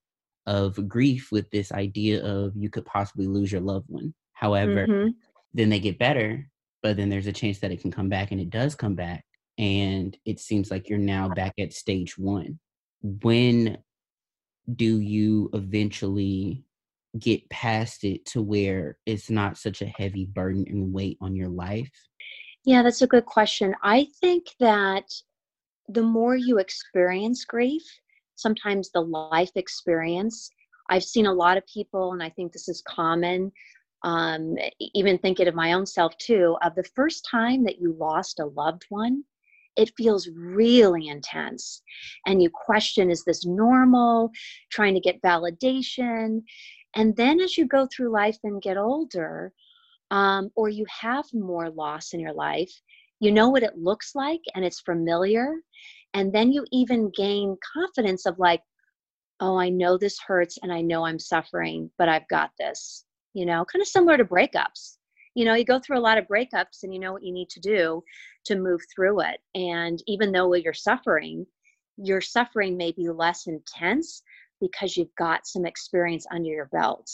of 0.46 0.88
grief 0.88 1.28
with 1.30 1.50
this 1.50 1.72
idea 1.72 2.24
of 2.24 2.56
you 2.56 2.70
could 2.70 2.86
possibly 2.86 3.26
lose 3.26 3.52
your 3.52 3.60
loved 3.60 3.86
one. 3.88 4.14
However, 4.32 4.86
mm-hmm. 4.86 5.08
then 5.54 5.68
they 5.68 5.80
get 5.80 5.98
better, 5.98 6.48
but 6.82 6.96
then 6.96 7.10
there's 7.10 7.26
a 7.26 7.32
chance 7.32 7.58
that 7.60 7.72
it 7.72 7.80
can 7.80 7.90
come 7.90 8.08
back, 8.08 8.30
and 8.30 8.40
it 8.40 8.50
does 8.50 8.74
come 8.74 8.94
back 8.94 9.24
and 9.58 10.16
it 10.24 10.40
seems 10.40 10.70
like 10.70 10.88
you're 10.88 10.98
now 10.98 11.28
back 11.28 11.54
at 11.58 11.72
stage 11.72 12.18
one. 12.18 12.58
When 13.02 13.78
do 14.74 15.00
you 15.00 15.50
eventually 15.52 16.64
get 17.18 17.48
past 17.48 18.04
it 18.04 18.26
to 18.26 18.42
where 18.42 18.98
it's 19.06 19.30
not 19.30 19.56
such 19.56 19.80
a 19.80 19.86
heavy 19.86 20.26
burden 20.26 20.64
and 20.68 20.92
weight 20.92 21.18
on 21.20 21.34
your 21.34 21.48
life? 21.48 21.90
Yeah, 22.64 22.82
that's 22.82 23.02
a 23.02 23.06
good 23.06 23.26
question. 23.26 23.74
I 23.82 24.08
think 24.20 24.46
that 24.60 25.04
the 25.88 26.02
more 26.02 26.36
you 26.36 26.58
experience 26.58 27.44
grief, 27.44 27.82
sometimes 28.34 28.90
the 28.90 29.00
life 29.00 29.52
experience, 29.54 30.50
I've 30.90 31.04
seen 31.04 31.26
a 31.26 31.32
lot 31.32 31.56
of 31.56 31.66
people, 31.66 32.12
and 32.12 32.22
I 32.22 32.28
think 32.30 32.52
this 32.52 32.68
is 32.68 32.82
common, 32.86 33.52
um, 34.02 34.56
even 34.94 35.18
thinking 35.18 35.48
of 35.48 35.54
my 35.54 35.72
own 35.72 35.86
self 35.86 36.16
too, 36.18 36.56
of 36.62 36.74
the 36.74 36.84
first 36.94 37.26
time 37.30 37.64
that 37.64 37.80
you 37.80 37.96
lost 37.98 38.40
a 38.40 38.46
loved 38.46 38.84
one, 38.88 39.24
it 39.76 39.92
feels 39.96 40.28
really 40.34 41.08
intense. 41.08 41.82
And 42.26 42.42
you 42.42 42.50
question 42.50 43.10
is 43.10 43.24
this 43.24 43.44
normal? 43.44 44.30
Trying 44.70 44.94
to 44.94 45.00
get 45.00 45.22
validation. 45.22 46.42
And 46.94 47.14
then 47.16 47.40
as 47.40 47.56
you 47.56 47.66
go 47.66 47.86
through 47.86 48.12
life 48.12 48.38
and 48.44 48.62
get 48.62 48.76
older, 48.76 49.52
um, 50.10 50.50
or 50.56 50.68
you 50.68 50.86
have 50.88 51.24
more 51.32 51.70
loss 51.70 52.12
in 52.12 52.20
your 52.20 52.32
life, 52.32 52.72
you 53.20 53.32
know 53.32 53.48
what 53.48 53.62
it 53.62 53.76
looks 53.76 54.14
like 54.14 54.40
and 54.54 54.64
it's 54.64 54.80
familiar. 54.80 55.54
And 56.14 56.32
then 56.32 56.52
you 56.52 56.64
even 56.72 57.10
gain 57.14 57.56
confidence 57.74 58.24
of 58.26 58.38
like, 58.38 58.62
oh, 59.40 59.58
I 59.58 59.68
know 59.68 59.98
this 59.98 60.18
hurts 60.26 60.58
and 60.62 60.72
I 60.72 60.80
know 60.80 61.04
I'm 61.04 61.18
suffering, 61.18 61.90
but 61.98 62.08
I've 62.08 62.28
got 62.28 62.50
this. 62.58 63.04
You 63.34 63.44
know, 63.44 63.66
kind 63.66 63.82
of 63.82 63.88
similar 63.88 64.16
to 64.16 64.24
breakups 64.24 64.96
you 65.36 65.44
know 65.44 65.54
you 65.54 65.64
go 65.64 65.78
through 65.78 65.98
a 65.98 66.08
lot 66.08 66.18
of 66.18 66.26
breakups 66.26 66.82
and 66.82 66.92
you 66.92 66.98
know 66.98 67.12
what 67.12 67.22
you 67.22 67.32
need 67.32 67.48
to 67.50 67.60
do 67.60 68.02
to 68.44 68.56
move 68.56 68.80
through 68.94 69.20
it. 69.20 69.38
And 69.54 70.02
even 70.06 70.32
though 70.32 70.52
you're 70.54 70.72
suffering 70.72 71.46
your 71.98 72.20
suffering 72.20 72.76
may 72.76 72.92
be 72.92 73.08
less 73.08 73.46
intense 73.46 74.22
because 74.60 74.96
you've 74.96 75.14
got 75.16 75.46
some 75.46 75.64
experience 75.64 76.26
under 76.30 76.50
your 76.50 76.66
belt. 76.66 77.10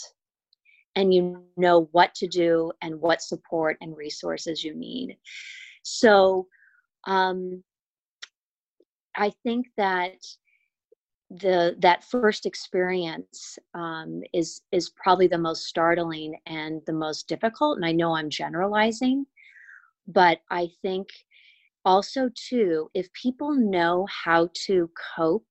And 0.97 1.15
you 1.15 1.45
know 1.57 1.89
what 1.93 2.15
to 2.17 2.27
do 2.27 2.73
and 2.83 3.01
what 3.01 3.23
support 3.23 3.77
and 3.81 3.97
resources 3.97 4.65
you 4.65 4.75
need. 4.75 5.17
So 5.83 6.47
um, 7.07 7.63
i 9.17 9.31
think 9.43 9.67
that 9.77 10.17
the 11.41 11.77
that 11.79 12.05
first 12.05 12.45
experience 12.45 13.59
um, 13.75 14.23
is 14.35 14.63
is 14.71 14.91
probably 14.91 15.27
the 15.27 15.39
most 15.39 15.65
startling 15.65 16.37
and 16.47 16.83
the 16.87 16.93
most 16.93 17.27
difficult 17.27 17.77
and 17.77 17.87
i 17.87 17.93
know 17.93 18.15
i'm 18.15 18.29
generalizing 18.29 19.25
but 20.07 20.41
i 20.51 20.69
think 20.83 21.09
also 21.85 22.29
too 22.35 22.91
if 22.93 23.11
people 23.15 23.55
know 23.55 24.07
how 24.25 24.49
to 24.53 24.91
cope 25.17 25.47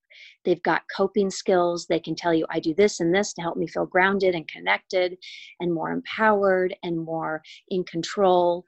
they've 0.46 0.62
got 0.64 0.84
coping 0.96 1.32
skills 1.32 1.88
they 1.88 2.00
can 2.00 2.16
tell 2.16 2.34
you 2.34 2.46
i 2.50 2.60
do 2.60 2.76
this 2.76 3.00
and 3.00 3.14
this 3.14 3.34
to 3.34 3.42
help 3.42 3.58
me 3.58 3.66
feel 3.66 3.86
grounded 3.86 4.36
and 4.36 4.48
connected 4.48 5.18
and 5.60 5.74
more 5.74 5.92
empowered 5.92 6.76
and 6.84 7.04
more 7.04 7.42
in 7.70 7.84
control 7.86 8.64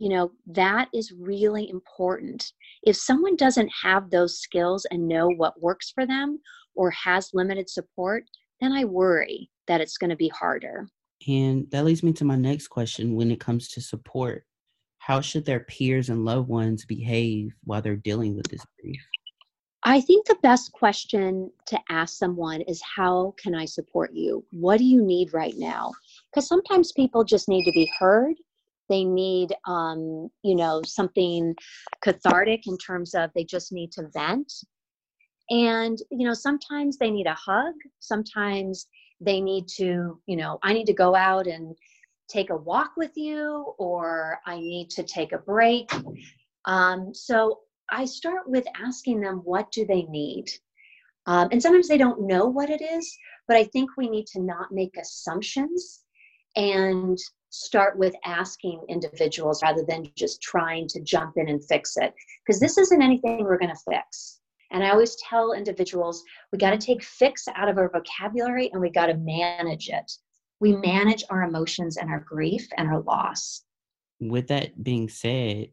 you 0.00 0.08
know 0.08 0.32
that 0.46 0.88
is 0.92 1.12
really 1.12 1.68
important 1.70 2.52
if 2.82 2.96
someone 2.96 3.36
doesn't 3.36 3.70
have 3.82 4.10
those 4.10 4.40
skills 4.40 4.86
and 4.90 5.06
know 5.06 5.28
what 5.28 5.60
works 5.62 5.92
for 5.94 6.06
them 6.06 6.40
or 6.74 6.90
has 6.90 7.30
limited 7.34 7.68
support 7.68 8.24
then 8.60 8.72
i 8.72 8.84
worry 8.84 9.48
that 9.68 9.80
it's 9.80 9.98
going 9.98 10.10
to 10.10 10.16
be 10.16 10.28
harder 10.28 10.88
and 11.28 11.70
that 11.70 11.84
leads 11.84 12.02
me 12.02 12.12
to 12.12 12.24
my 12.24 12.34
next 12.34 12.68
question 12.68 13.14
when 13.14 13.30
it 13.30 13.38
comes 13.38 13.68
to 13.68 13.80
support 13.80 14.44
how 14.98 15.20
should 15.20 15.44
their 15.44 15.60
peers 15.60 16.08
and 16.08 16.24
loved 16.24 16.48
ones 16.48 16.84
behave 16.86 17.52
while 17.64 17.82
they're 17.82 17.96
dealing 17.96 18.34
with 18.34 18.48
this 18.48 18.64
grief 18.80 19.00
I 19.82 20.02
think 20.02 20.26
the 20.26 20.36
best 20.42 20.72
question 20.72 21.50
to 21.64 21.80
ask 21.88 22.18
someone 22.18 22.60
is 22.60 22.82
how 22.82 23.34
can 23.38 23.54
I 23.54 23.64
support 23.64 24.12
you? 24.12 24.44
What 24.50 24.76
do 24.76 24.84
you 24.84 25.00
need 25.00 25.32
right 25.32 25.54
now? 25.56 25.92
Because 26.30 26.46
sometimes 26.46 26.92
people 26.92 27.24
just 27.24 27.48
need 27.48 27.64
to 27.64 27.72
be 27.72 27.90
heard 27.98 28.36
they 28.90 29.04
need 29.04 29.54
um, 29.66 30.28
you 30.42 30.54
know 30.54 30.82
something 30.84 31.54
cathartic 32.02 32.66
in 32.66 32.76
terms 32.76 33.14
of 33.14 33.30
they 33.34 33.44
just 33.44 33.72
need 33.72 33.92
to 33.92 34.08
vent. 34.12 34.52
And 35.48 35.96
you 36.10 36.26
know 36.26 36.34
sometimes 36.34 36.98
they 36.98 37.10
need 37.10 37.26
a 37.26 37.34
hug. 37.34 37.74
Sometimes 38.00 38.86
they 39.22 39.40
need 39.40 39.68
to 39.68 40.18
you 40.26 40.36
know 40.36 40.58
i 40.62 40.72
need 40.72 40.86
to 40.86 40.94
go 40.94 41.14
out 41.14 41.46
and 41.46 41.76
take 42.28 42.50
a 42.50 42.56
walk 42.56 42.92
with 42.96 43.10
you 43.16 43.74
or 43.78 44.38
i 44.46 44.58
need 44.58 44.90
to 44.90 45.02
take 45.02 45.32
a 45.32 45.38
break. 45.38 45.90
Um, 46.66 47.14
so 47.14 47.60
i 47.90 48.04
start 48.04 48.48
with 48.48 48.66
asking 48.82 49.20
them 49.20 49.42
what 49.44 49.70
do 49.72 49.86
they 49.86 50.02
need? 50.02 50.46
Um, 51.26 51.48
and 51.52 51.62
sometimes 51.62 51.86
they 51.86 51.98
don't 51.98 52.26
know 52.26 52.46
what 52.46 52.70
it 52.70 52.82
is 52.82 53.16
but 53.46 53.56
i 53.56 53.64
think 53.64 53.90
we 53.96 54.08
need 54.08 54.26
to 54.28 54.40
not 54.40 54.72
make 54.72 54.96
assumptions 54.96 56.00
and 56.56 57.18
start 57.50 57.98
with 57.98 58.14
asking 58.24 58.80
individuals 58.88 59.62
rather 59.62 59.84
than 59.86 60.10
just 60.16 60.40
trying 60.40 60.88
to 60.88 61.00
jump 61.00 61.36
in 61.36 61.48
and 61.48 61.64
fix 61.64 61.96
it. 61.96 62.14
Because 62.44 62.60
this 62.60 62.78
isn't 62.78 63.02
anything 63.02 63.44
we're 63.44 63.58
going 63.58 63.74
to 63.74 63.92
fix. 63.92 64.38
And 64.72 64.84
i 64.84 64.90
always 64.90 65.16
tell 65.16 65.52
individuals 65.52 66.22
we 66.52 66.58
got 66.58 66.70
to 66.70 66.78
take 66.78 67.02
fix 67.02 67.48
out 67.56 67.68
of 67.68 67.76
our 67.76 67.90
vocabulary 67.90 68.70
and 68.72 68.80
we 68.80 68.90
got 68.90 69.06
to 69.06 69.14
manage 69.14 69.88
it. 69.88 70.10
We 70.60 70.76
manage 70.76 71.24
our 71.28 71.42
emotions 71.42 71.96
and 71.96 72.08
our 72.08 72.20
grief 72.20 72.68
and 72.76 72.88
our 72.88 73.00
loss. 73.00 73.64
With 74.20 74.48
that 74.48 74.82
being 74.82 75.08
said 75.08 75.68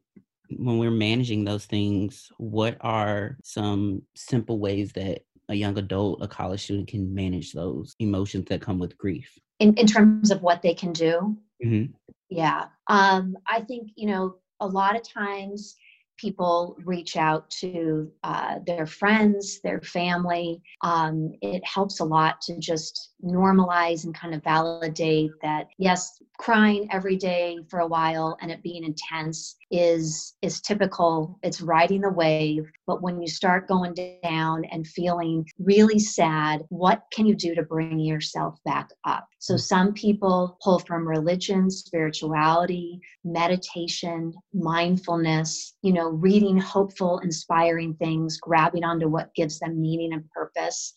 when 0.50 0.78
we're 0.78 0.92
managing 0.92 1.44
those 1.44 1.66
things 1.66 2.32
what 2.38 2.78
are 2.82 3.38
some 3.44 4.02
simple 4.16 4.60
ways 4.60 4.94
that 4.94 5.24
a 5.50 5.56
young 5.56 5.78
adult 5.78 6.22
a 6.22 6.28
college 6.28 6.64
student 6.64 6.88
can 6.88 7.14
manage 7.14 7.52
those 7.52 7.96
emotions 8.00 8.46
that 8.48 8.62
come 8.62 8.80
with 8.80 8.98
grief 8.98 9.38
in, 9.60 9.74
in 9.76 9.88
terms 9.88 10.32
of 10.32 10.42
what 10.42 10.62
they 10.62 10.74
can 10.74 10.94
do 10.94 11.38
Mm-hmm. 11.64 11.92
Yeah. 12.30 12.66
Um, 12.88 13.38
I 13.48 13.62
think, 13.62 13.92
you 13.96 14.08
know, 14.08 14.36
a 14.60 14.68
lot 14.68 14.96
of 14.96 15.08
times 15.08 15.76
people 16.18 16.76
reach 16.84 17.16
out 17.16 17.48
to 17.52 18.12
uh, 18.24 18.56
their 18.66 18.88
friends, 18.88 19.60
their 19.62 19.80
family. 19.82 20.62
Um, 20.82 21.32
it 21.42 21.64
helps 21.64 22.00
a 22.00 22.04
lot 22.04 22.42
to 22.42 22.58
just 22.58 23.12
normalize 23.24 24.04
and 24.04 24.16
kind 24.16 24.34
of 24.34 24.44
validate 24.44 25.32
that, 25.44 25.68
yes, 25.78 26.22
crying 26.40 26.88
every 26.92 27.18
day 27.18 27.60
for 27.70 27.80
a 27.80 27.88
while 27.88 28.36
and 28.42 28.52
it 28.52 28.64
being 28.64 28.84
intense 28.84 29.57
is 29.72 30.36
is 30.42 30.62
typical. 30.62 31.40
It's 31.44 31.62
riding 31.62 32.02
the 32.02 32.10
wave. 32.10 32.70
But 32.86 33.02
when 33.02 33.22
you 33.22 33.28
start 33.28 33.68
going 33.68 33.94
down 34.24 34.66
and 34.66 34.88
feeling 34.88 35.46
really 35.60 36.00
sad 36.00 36.64
what 36.70 37.04
can 37.12 37.26
you 37.26 37.36
do 37.36 37.56
to 37.56 37.64
bring 37.64 38.00
yourself 38.00 38.58
back 38.66 38.90
up? 39.06 39.28
So 39.40 39.56
mm. 39.56 39.60
some 39.60 39.94
people 39.94 40.58
pull 40.62 40.80
from 40.80 41.08
religion 41.08 41.70
spirituality 41.70 43.02
meditation 43.24 44.34
mindfulness 44.54 45.76
you 45.82 45.92
know 45.94 46.10
reading 46.10 46.58
hopeful 46.58 47.20
inspiring 47.20 47.94
things 47.96 48.38
grabbing 48.38 48.84
onto 48.84 49.08
what 49.08 49.34
gives 49.36 49.60
them 49.60 49.82
meaning 49.82 50.14
and 50.14 50.30
purpose 50.30 50.94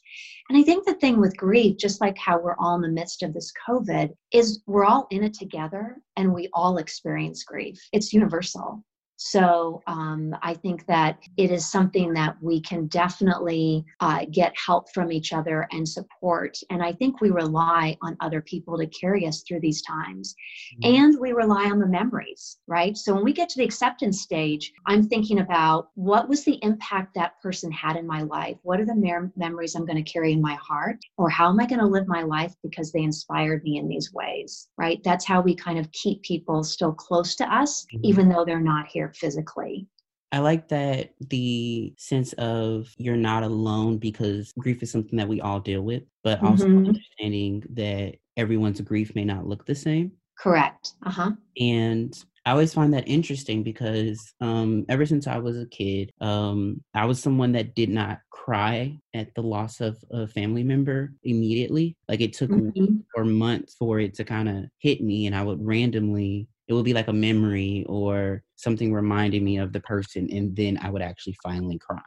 and 0.49 0.59
I 0.59 0.63
think 0.63 0.85
the 0.85 0.95
thing 0.95 1.21
with 1.21 1.37
grief, 1.37 1.77
just 1.79 2.01
like 2.01 2.19
how 2.19 2.41
we're 2.41 2.57
all 2.59 2.75
in 2.75 2.83
the 2.83 2.89
midst 2.89 3.23
of 3.23 3.33
this 3.33 3.53
COVID, 3.69 4.11
is 4.33 4.63
we're 4.67 4.85
all 4.85 5.07
in 5.11 5.23
it 5.23 5.35
together 5.35 5.97
and 6.17 6.35
we 6.35 6.49
all 6.53 6.79
experience 6.79 7.45
grief. 7.45 7.79
It's 7.93 8.13
universal. 8.13 8.85
So 9.23 9.83
um, 9.87 10.35
I 10.43 10.55
think 10.55 10.87
that 10.87 11.19
it 11.37 11.51
is 11.51 11.71
something 11.71 12.15
that 12.15 12.37
we 12.41 12.59
can 12.59 12.87
definitely 12.87 13.85
uh, 14.01 14.25
get 14.31 14.57
help 14.57 14.91
from 14.95 15.13
each 15.13 15.35
other 15.35 15.69
and 15.73 15.87
support. 15.87 16.57
And 16.71 16.83
I 16.83 16.93
think 16.93 17.21
we 17.21 17.29
rely 17.29 17.99
on 18.01 18.17
other 18.21 18.41
people 18.41 18.79
to 18.79 18.87
carry 18.87 19.27
us 19.27 19.43
through 19.47 19.61
these 19.61 19.83
times. 19.83 20.35
Mm-hmm. 20.83 20.95
And 20.95 21.21
we 21.21 21.33
rely 21.33 21.67
on 21.67 21.79
the 21.79 21.87
memories, 21.87 22.57
right? 22.67 22.97
So 22.97 23.13
when 23.15 23.23
we 23.23 23.35
get 23.35 23.51
to 23.51 23.59
the 23.59 23.65
acceptance 23.65 24.23
stage, 24.23 24.73
I'm 24.87 25.07
thinking 25.07 25.41
about 25.41 25.91
what 25.97 26.27
was 26.27 26.43
the 26.45 26.59
impact 26.63 27.13
that 27.15 27.39
person 27.43 27.71
had 27.71 27.97
in 27.97 28.07
my 28.07 28.23
life? 28.23 28.57
What 28.63 28.81
are 28.81 28.87
the 28.87 28.95
mer- 28.95 29.31
memories 29.37 29.75
I'm 29.75 29.85
going 29.85 30.03
to 30.03 30.13
carry 30.13 30.33
in 30.33 30.41
my 30.41 30.55
heart? 30.55 30.97
Or 31.19 31.29
how 31.29 31.51
am 31.51 31.61
I 31.61 31.67
going 31.67 31.81
to 31.81 31.87
live 31.87 32.09
my 32.09 32.23
life 32.23 32.55
because 32.63 32.91
they 32.91 33.03
inspired 33.03 33.65
me 33.65 33.77
in 33.77 33.87
these 33.87 34.15
ways, 34.15 34.69
right? 34.79 34.99
That's 35.05 35.27
how 35.27 35.43
we 35.43 35.55
kind 35.55 35.79
of 35.79 35.93
keep 35.93 36.23
people 36.23 36.65
still 36.65 36.95
close 36.95 37.35
to 37.37 37.55
us, 37.55 37.85
mm-hmm. 37.85 38.07
even 38.07 38.31
though 38.31 38.47
they're 38.47 38.61
not 38.61 38.87
here 38.87 39.10
physically. 39.17 39.89
I 40.33 40.39
like 40.39 40.69
that 40.69 41.15
the 41.21 41.93
sense 41.99 42.33
of 42.35 42.95
you're 42.99 43.17
not 43.17 43.43
alone 43.43 43.99
because 43.99 44.53
grief 44.59 44.83
is 44.83 44.91
something 44.91 45.17
that 45.19 45.29
we 45.29 45.41
all 45.41 45.59
deal 45.61 45.83
with, 45.83 46.05
but 46.23 46.41
also 46.41 46.65
Mhm. 46.65 46.87
understanding 46.87 47.65
that 47.71 48.17
everyone's 48.37 48.81
grief 48.81 49.15
may 49.15 49.25
not 49.25 49.47
look 49.47 49.67
the 49.67 49.75
same. 49.75 50.13
Correct. 50.37 50.95
Uh 51.05 51.11
huh. 51.11 51.33
And 51.59 52.15
I 52.47 52.53
always 52.53 52.73
find 52.73 52.95
that 52.95 53.07
interesting 53.09 53.63
because 53.63 54.33
um, 54.41 54.87
ever 54.89 55.05
since 55.05 55.27
I 55.27 55.39
was 55.39 55.59
a 55.59 55.67
kid, 55.67 56.11
um, 56.21 56.83
I 56.95 57.05
was 57.07 57.21
someone 57.21 57.53
that 57.53 57.75
did 57.75 57.91
not 57.91 58.21
cry 58.31 58.99
at 59.15 59.35
the 59.35 59.43
loss 59.43 59.81
of 59.81 60.03
a 60.11 60.27
family 60.27 60.63
member 60.65 61.13
immediately. 61.23 61.97
Like 62.09 62.21
it 62.21 62.33
took 62.33 62.53
Mhm. 62.53 63.05
or 63.17 63.25
months 63.25 63.75
for 63.77 63.99
it 64.01 64.15
to 64.15 64.25
kind 64.25 64.49
of 64.49 64.67
hit 64.79 65.03
me, 65.03 65.27
and 65.27 65.35
I 65.37 65.43
would 65.45 65.65
randomly, 65.65 66.49
it 66.71 66.75
would 66.75 66.85
be 66.85 66.95
like 66.95 67.09
a 67.09 67.13
memory 67.13 67.85
or 67.89 68.45
something 68.55 68.93
reminding 68.93 69.45
me 69.45 69.59
of 69.59 69.73
the 69.73 69.81
person, 69.81 70.29
and 70.31 70.55
then 70.55 70.79
I 70.81 70.89
would 70.89 71.03
actually 71.03 71.37
finally 71.43 71.79
cry. 71.79 71.99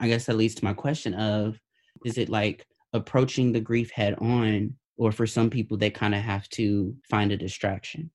I 0.00 0.08
guess 0.08 0.26
that 0.26 0.36
leads 0.36 0.56
to 0.56 0.64
my 0.64 0.72
question 0.72 1.14
of 1.14 1.60
is 2.04 2.18
it 2.18 2.28
like 2.28 2.66
approaching 2.92 3.52
the 3.52 3.60
grief 3.60 3.92
head 3.92 4.16
on, 4.18 4.74
or 4.96 5.12
for 5.12 5.24
some 5.24 5.48
people, 5.48 5.76
they 5.76 5.90
kind 5.90 6.16
of 6.16 6.20
have 6.20 6.48
to 6.50 6.96
find 7.08 7.30
a 7.30 7.36
distraction? 7.36 8.10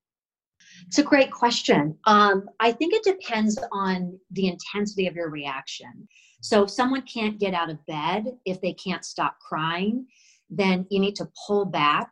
It's 0.88 0.98
a 0.98 1.04
great 1.04 1.32
question. 1.32 1.98
Um, 2.06 2.50
I 2.60 2.74
think 2.74 2.94
it 2.94 3.04
depends 3.04 3.58
on 3.72 4.20
the 4.32 4.50
intensity 4.50 5.08
of 5.08 5.16
your 5.16 5.30
reaction. 5.30 6.06
So, 6.42 6.64
if 6.64 6.70
someone 6.70 7.04
can't 7.04 7.40
get 7.40 7.54
out 7.54 7.70
of 7.70 7.86
bed, 7.86 8.26
if 8.46 8.60
they 8.60 8.74
can't 8.74 9.06
stop 9.06 9.38
crying, 9.40 10.06
then 10.50 10.86
you 10.90 11.00
need 11.00 11.16
to 11.16 11.30
pull 11.48 11.64
back 11.64 12.12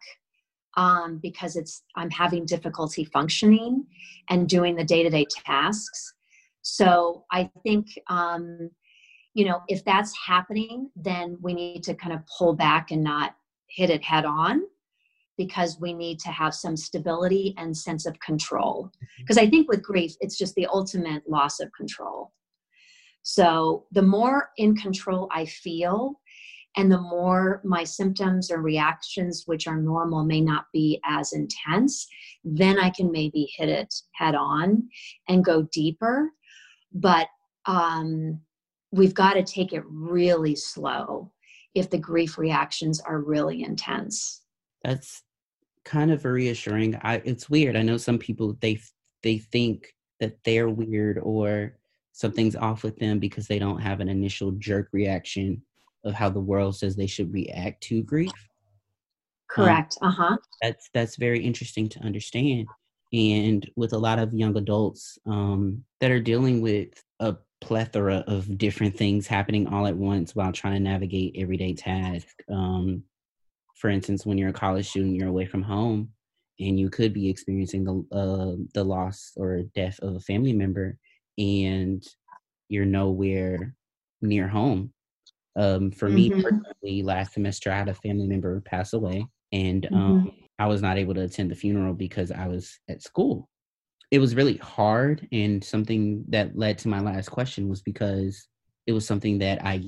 um, 0.78 1.20
because 1.22 1.56
it's 1.56 1.84
I'm 1.96 2.10
having 2.10 2.46
difficulty 2.46 3.06
functioning 3.06 3.86
and 4.30 4.48
doing 4.48 4.76
the 4.76 4.84
day 4.84 5.04
to 5.04 5.10
day 5.10 5.26
tasks. 5.46 6.14
So, 6.62 7.26
I 7.32 7.50
think 7.64 7.88
um, 8.08 8.70
you 9.34 9.46
know 9.46 9.62
if 9.68 9.84
that's 9.86 10.16
happening, 10.18 10.90
then 10.96 11.38
we 11.42 11.54
need 11.54 11.84
to 11.84 11.94
kind 11.94 12.14
of 12.14 12.22
pull 12.38 12.54
back 12.54 12.92
and 12.92 13.04
not 13.04 13.36
hit 13.68 13.90
it 13.90 14.04
head 14.04 14.26
on 14.26 14.62
because 15.38 15.80
we 15.80 15.94
need 15.94 16.20
to 16.20 16.30
have 16.30 16.54
some 16.54 16.76
stability 16.76 17.56
and 17.58 17.76
sense 17.76 18.06
of 18.06 18.20
control. 18.20 18.92
Because 19.20 19.38
I 19.38 19.50
think 19.50 19.70
with 19.70 19.82
grief, 19.82 20.14
it's 20.20 20.38
just 20.38 20.54
the 20.56 20.68
ultimate 20.68 21.24
loss 21.30 21.62
of 21.62 21.72
control. 21.72 22.34
So 23.24 23.86
the 23.92 24.02
more 24.02 24.50
in 24.58 24.76
control 24.76 25.30
I 25.32 25.46
feel, 25.46 26.20
and 26.78 26.92
the 26.92 27.02
more 27.02 27.62
my 27.64 27.84
symptoms 27.84 28.52
or 28.52 28.62
reactions, 28.62 29.44
which 29.46 29.68
are 29.68 29.82
normal, 29.82 30.24
may 30.24 30.42
not 30.42 30.66
be 30.72 31.00
as 31.06 31.34
intense, 31.34 32.08
then 32.44 32.80
I 32.80 32.90
can 32.90 33.12
maybe 33.12 33.52
hit 33.58 33.70
it 33.70 33.94
head 34.14 34.36
on 34.36 34.88
and 35.28 35.44
go 35.44 35.64
deeper. 35.72 36.30
But 36.94 37.28
um, 37.66 38.40
we've 38.92 39.14
got 39.14 39.34
to 39.34 39.44
take 39.44 39.74
it 39.74 39.84
really 39.88 40.56
slow 40.56 41.32
if 41.76 41.90
the 41.90 41.98
grief 41.98 42.38
reactions 42.38 43.00
are 43.02 43.22
really 43.22 43.64
intense. 43.64 44.42
That's 44.84 45.24
kind 45.86 46.12
of 46.12 46.26
reassuring. 46.26 46.96
I 47.04 47.16
it's 47.26 47.50
weird. 47.50 47.76
I 47.76 47.82
know 47.82 47.98
some 47.98 48.18
people 48.18 48.58
they 48.62 48.80
they 49.24 49.40
think 49.40 49.94
that 50.20 50.38
they're 50.44 50.70
weird 50.70 51.20
or 51.20 51.78
something's 52.12 52.56
off 52.56 52.84
with 52.84 52.98
them 52.98 53.20
because 53.20 53.48
they 53.48 53.60
don't 53.60 53.82
have 53.82 54.00
an 54.00 54.10
initial 54.10 54.52
jerk 54.54 54.90
reaction 54.92 55.62
of 56.04 56.14
how 56.14 56.30
the 56.30 56.40
world 56.40 56.76
says 56.76 56.96
they 56.96 57.08
should 57.08 57.34
react 57.34 57.82
to 57.84 58.04
grief. 58.04 58.32
Correct. 59.50 59.98
Uh 60.02 60.12
huh. 60.12 60.38
That's 60.62 60.90
that's 60.94 61.16
very 61.16 61.44
interesting 61.44 61.90
to 61.90 62.00
understand. 62.02 62.68
And 63.12 63.68
with 63.76 63.94
a 63.94 63.98
lot 63.98 64.20
of 64.20 64.34
young 64.34 64.56
adults 64.56 65.18
um, 65.26 65.84
that 66.00 66.12
are 66.12 66.20
dealing 66.20 66.62
with 66.62 66.90
a 67.20 67.36
plethora 67.62 68.24
of 68.28 68.58
different 68.58 68.96
things 68.96 69.28
happening 69.28 69.68
all 69.68 69.88
at 69.88 69.98
once 69.98 70.36
while 70.36 70.52
trying 70.52 70.76
to 70.76 70.80
navigate 70.80 71.36
everyday 71.38 71.74
tasks. 71.74 72.34
Um, 72.50 73.04
for 73.76 73.90
instance, 73.90 74.26
when 74.26 74.38
you're 74.38 74.50
a 74.50 74.54
college 74.54 74.90
student, 74.90 75.16
you're 75.16 75.30
away 75.30 75.46
from 75.46 75.64
home, 75.64 76.10
and 76.60 76.80
you 76.80 76.90
could 76.90 77.14
be 77.14 77.30
experiencing 77.30 77.84
the 77.84 78.16
uh, 78.16 78.56
the 78.74 78.84
loss 78.84 79.32
or 79.38 79.64
death 79.74 80.00
of 80.02 80.16
a 80.16 80.20
family 80.20 80.54
member, 80.54 80.98
and 81.38 82.06
you're 82.68 82.86
nowhere 82.86 83.76
near 84.22 84.48
home. 84.48 84.94
Um, 85.56 85.92
for 85.92 86.10
me 86.10 86.30
Mhm. 86.30 86.44
personally, 86.44 87.04
last 87.04 87.34
semester 87.34 87.72
I 87.72 87.78
had 87.78 87.90
a 87.90 87.94
family 87.94 88.28
member 88.28 88.62
pass 88.62 88.94
away, 88.94 89.26
and 89.52 89.90
um, 89.94 90.16
I 90.60 90.68
was 90.68 90.82
not 90.82 90.98
able 90.98 91.14
to 91.16 91.22
attend 91.24 91.52
the 91.52 91.56
funeral 91.56 91.94
because 91.94 92.32
I 92.32 92.48
was 92.48 92.80
at 92.90 93.02
school. 93.02 93.50
It 94.12 94.20
was 94.20 94.36
really 94.36 94.58
hard, 94.58 95.28
and 95.32 95.64
something 95.64 96.26
that 96.30 96.58
led 96.58 96.78
to 96.80 96.88
my 96.90 97.02
last 97.02 97.30
question 97.30 97.70
was 97.70 97.82
because 97.82 98.48
it 98.88 98.94
was 98.94 99.06
something 99.08 99.40
that 99.40 99.64
I 99.66 99.82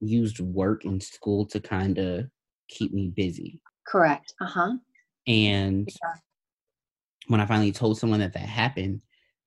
used 0.00 0.40
work 0.40 0.84
in 0.84 1.00
school 1.00 1.46
to 1.46 1.60
kind 1.60 1.98
of 1.98 2.30
keep 2.68 2.92
me 2.92 3.10
busy. 3.10 3.62
Correct. 3.84 4.34
Uh 4.40 4.46
huh. 4.46 4.76
And 5.26 5.88
Yeah. 6.02 6.20
when 7.26 7.40
I 7.40 7.46
finally 7.46 7.72
told 7.72 7.98
someone 7.98 8.20
that 8.20 8.32
that 8.32 8.40
happened, 8.40 9.02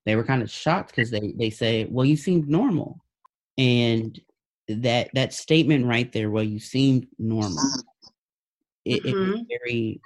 they 0.06 0.16
were 0.16 0.24
kind 0.24 0.42
of 0.42 0.50
shocked 0.50 0.92
because 0.92 1.12
they 1.12 1.34
they 1.38 1.50
say, 1.50 1.86
"Well, 1.86 2.06
you 2.06 2.16
seemed 2.18 2.48
normal," 2.50 3.04
and 3.58 4.20
that 4.76 5.10
that 5.14 5.34
statement 5.34 5.86
right 5.86 6.12
there, 6.12 6.30
"Well, 6.32 6.44
you 6.44 6.60
seemed 6.60 7.08
normal," 7.20 7.64
it, 8.86 9.06
it 9.06 9.20
was 9.20 9.42
very. 9.50 10.02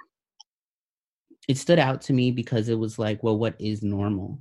It 1.48 1.58
stood 1.58 1.78
out 1.78 2.00
to 2.02 2.12
me 2.12 2.32
because 2.32 2.68
it 2.68 2.74
was 2.78 2.98
like, 2.98 3.22
well, 3.22 3.38
what 3.38 3.54
is 3.60 3.82
normal? 3.82 4.40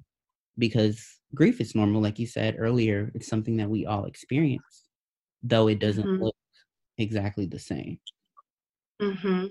Because 0.57 1.05
grief 1.35 1.61
is 1.61 1.75
normal, 1.75 2.01
like 2.01 2.17
you 2.17 2.25
said 2.25 2.55
earlier. 2.57 3.11
It's 3.13 3.27
something 3.27 3.57
that 3.57 3.69
we 3.69 3.85
all 3.85 4.05
experience, 4.05 4.85
though 5.43 5.67
it 5.67 5.79
doesn't 5.79 6.05
Mhm. 6.05 6.19
look 6.21 6.35
exactly 6.97 7.45
the 7.45 7.59
same. 7.59 7.99
Mm-hmm. 9.01 9.47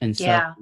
and 0.00 0.16
so 0.16 0.24
Yeah. 0.24 0.54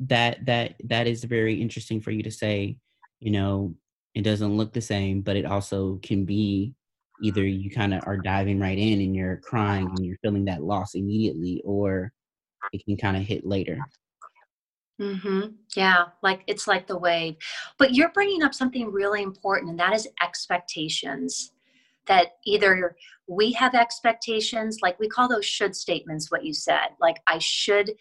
that 0.00 0.46
that 0.46 0.74
that 0.84 1.06
is 1.06 1.24
very 1.24 1.60
interesting 1.60 2.00
for 2.00 2.10
you 2.10 2.22
to 2.22 2.30
say 2.30 2.76
you 3.20 3.30
know 3.30 3.74
it 4.14 4.22
doesn't 4.22 4.56
look 4.56 4.72
the 4.72 4.80
same 4.80 5.22
but 5.22 5.36
it 5.36 5.44
also 5.44 5.96
can 6.02 6.24
be 6.24 6.74
either 7.22 7.46
you 7.46 7.70
kind 7.70 7.94
of 7.94 8.02
are 8.06 8.16
diving 8.16 8.58
right 8.58 8.78
in 8.78 9.00
and 9.00 9.14
you're 9.14 9.38
crying 9.38 9.88
and 9.88 10.04
you're 10.04 10.18
feeling 10.22 10.44
that 10.44 10.62
loss 10.62 10.94
immediately 10.94 11.62
or 11.64 12.12
it 12.72 12.84
can 12.84 12.96
kind 12.96 13.16
of 13.16 13.22
hit 13.22 13.44
later 13.46 13.78
Mm-hmm. 15.00 15.52
Yeah, 15.74 16.06
like 16.22 16.42
it's 16.46 16.68
like 16.68 16.86
the 16.86 16.98
wave. 16.98 17.36
But 17.78 17.94
you're 17.94 18.12
bringing 18.12 18.42
up 18.42 18.52
something 18.52 18.92
really 18.92 19.22
important, 19.22 19.70
and 19.70 19.80
that 19.80 19.94
is 19.94 20.06
expectations. 20.22 21.52
That 22.06 22.32
either 22.44 22.96
we 23.26 23.52
have 23.52 23.74
expectations, 23.74 24.78
like 24.82 24.98
we 24.98 25.08
call 25.08 25.28
those 25.28 25.46
should 25.46 25.74
statements, 25.74 26.30
what 26.30 26.44
you 26.44 26.52
said, 26.52 26.88
like 27.00 27.16
I 27.26 27.38
should, 27.38 27.92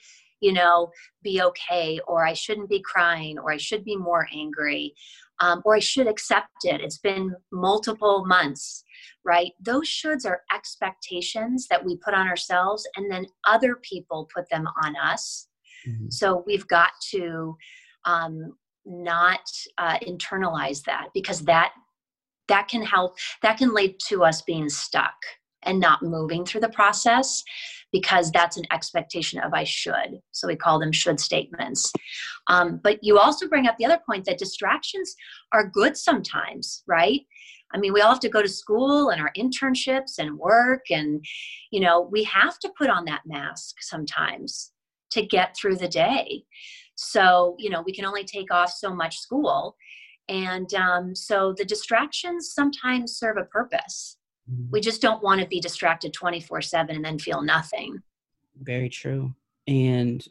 you 0.42 0.52
know, 0.52 0.92
be 1.24 1.42
okay, 1.42 2.02
or 2.08 2.26
I 2.26 2.34
shouldn't 2.34 2.70
be 2.70 2.82
crying, 2.82 3.40
or 3.40 3.52
I 3.52 3.58
should 3.58 3.86
be 3.86 3.96
more 3.96 4.28
angry, 4.34 4.94
um, 5.40 5.62
or 5.64 5.76
I 5.76 5.80
should 5.80 6.08
accept 6.08 6.50
it. 6.64 6.82
It's 6.82 6.98
been 6.98 7.34
multiple 7.52 8.26
months, 8.26 8.84
right? 9.24 9.52
Those 9.60 9.88
shoulds 9.88 10.26
are 10.26 10.44
expectations 10.54 11.68
that 11.70 11.84
we 11.84 11.98
put 11.98 12.14
on 12.14 12.28
ourselves, 12.28 12.88
and 12.96 13.12
then 13.12 13.26
other 13.46 13.76
people 13.78 14.30
put 14.34 14.50
them 14.50 14.68
on 14.84 14.96
us. 14.96 15.48
Mhm. 15.88 16.12
So 16.12 16.44
we've 16.46 16.68
got 16.68 16.92
to 17.12 17.58
um, 18.06 18.58
not 18.86 19.42
uh, 19.78 20.00
internalize 20.00 20.84
that 20.84 21.10
because 21.14 21.42
that 21.46 21.74
that 22.48 22.68
can 22.68 22.84
help. 22.84 23.16
That 23.44 23.58
can 23.58 23.74
lead 23.74 24.00
to 24.08 24.24
us 24.24 24.42
being 24.42 24.70
stuck 24.70 25.14
and 25.64 25.80
not 25.80 26.02
moving 26.02 26.46
through 26.46 26.62
the 26.62 26.70
process 26.70 27.44
because 27.92 28.32
that's 28.32 28.58
an 28.58 28.66
expectation 28.72 29.40
of 29.40 29.54
I 29.54 29.64
should. 29.64 30.20
So 30.32 30.48
we 30.48 30.56
call 30.56 30.80
them 30.80 30.92
should 30.92 31.20
statements. 31.20 31.92
Um, 32.48 32.80
but 32.84 33.00
you 33.02 33.18
also 33.18 33.48
bring 33.48 33.68
up 33.68 33.78
the 33.78 33.86
other 33.86 34.00
point 34.10 34.26
that 34.26 34.38
distractions 34.38 35.16
are 35.54 35.68
good 35.68 35.98
sometimes, 35.98 36.84
right? 36.88 37.22
I 37.74 37.78
mean, 37.78 37.94
we 37.94 38.02
all 38.02 38.10
have 38.10 38.20
to 38.22 38.30
go 38.30 38.42
to 38.42 38.48
school 38.50 39.10
and 39.10 39.22
our 39.22 39.32
internships 39.38 40.18
and 40.18 40.38
work, 40.38 40.86
and 40.90 41.24
you 41.72 41.80
know, 41.80 42.02
we 42.02 42.24
have 42.24 42.60
to 42.60 42.72
put 42.78 42.90
on 42.90 43.06
that 43.06 43.22
mask 43.26 43.78
sometimes 43.82 44.72
to 45.12 45.26
get 45.26 45.56
through 45.56 45.76
the 45.78 45.88
day. 45.88 46.44
So, 46.96 47.56
you 47.58 47.70
know, 47.70 47.82
we 47.82 47.94
can 47.94 48.06
only 48.06 48.24
take 48.24 48.52
off 48.54 48.72
so 48.72 48.94
much 48.94 49.18
school. 49.18 49.76
And 50.28 50.72
um, 50.76 51.16
so 51.16 51.56
the 51.58 51.66
distractions 51.66 52.54
sometimes 52.54 53.18
serve 53.18 53.38
a 53.38 53.46
purpose. 53.46 54.18
Mhm. 54.52 54.70
We 54.70 54.82
just 54.82 55.02
don't 55.02 55.24
want 55.24 55.42
to 55.42 55.48
be 55.48 55.60
distracted 55.60 56.14
24 56.14 56.62
7 56.62 56.96
and 56.96 57.04
then 57.04 57.18
feel 57.20 57.42
nothing. 57.42 58.02
very 58.62 58.90
true 58.90 59.34
and 59.68 60.28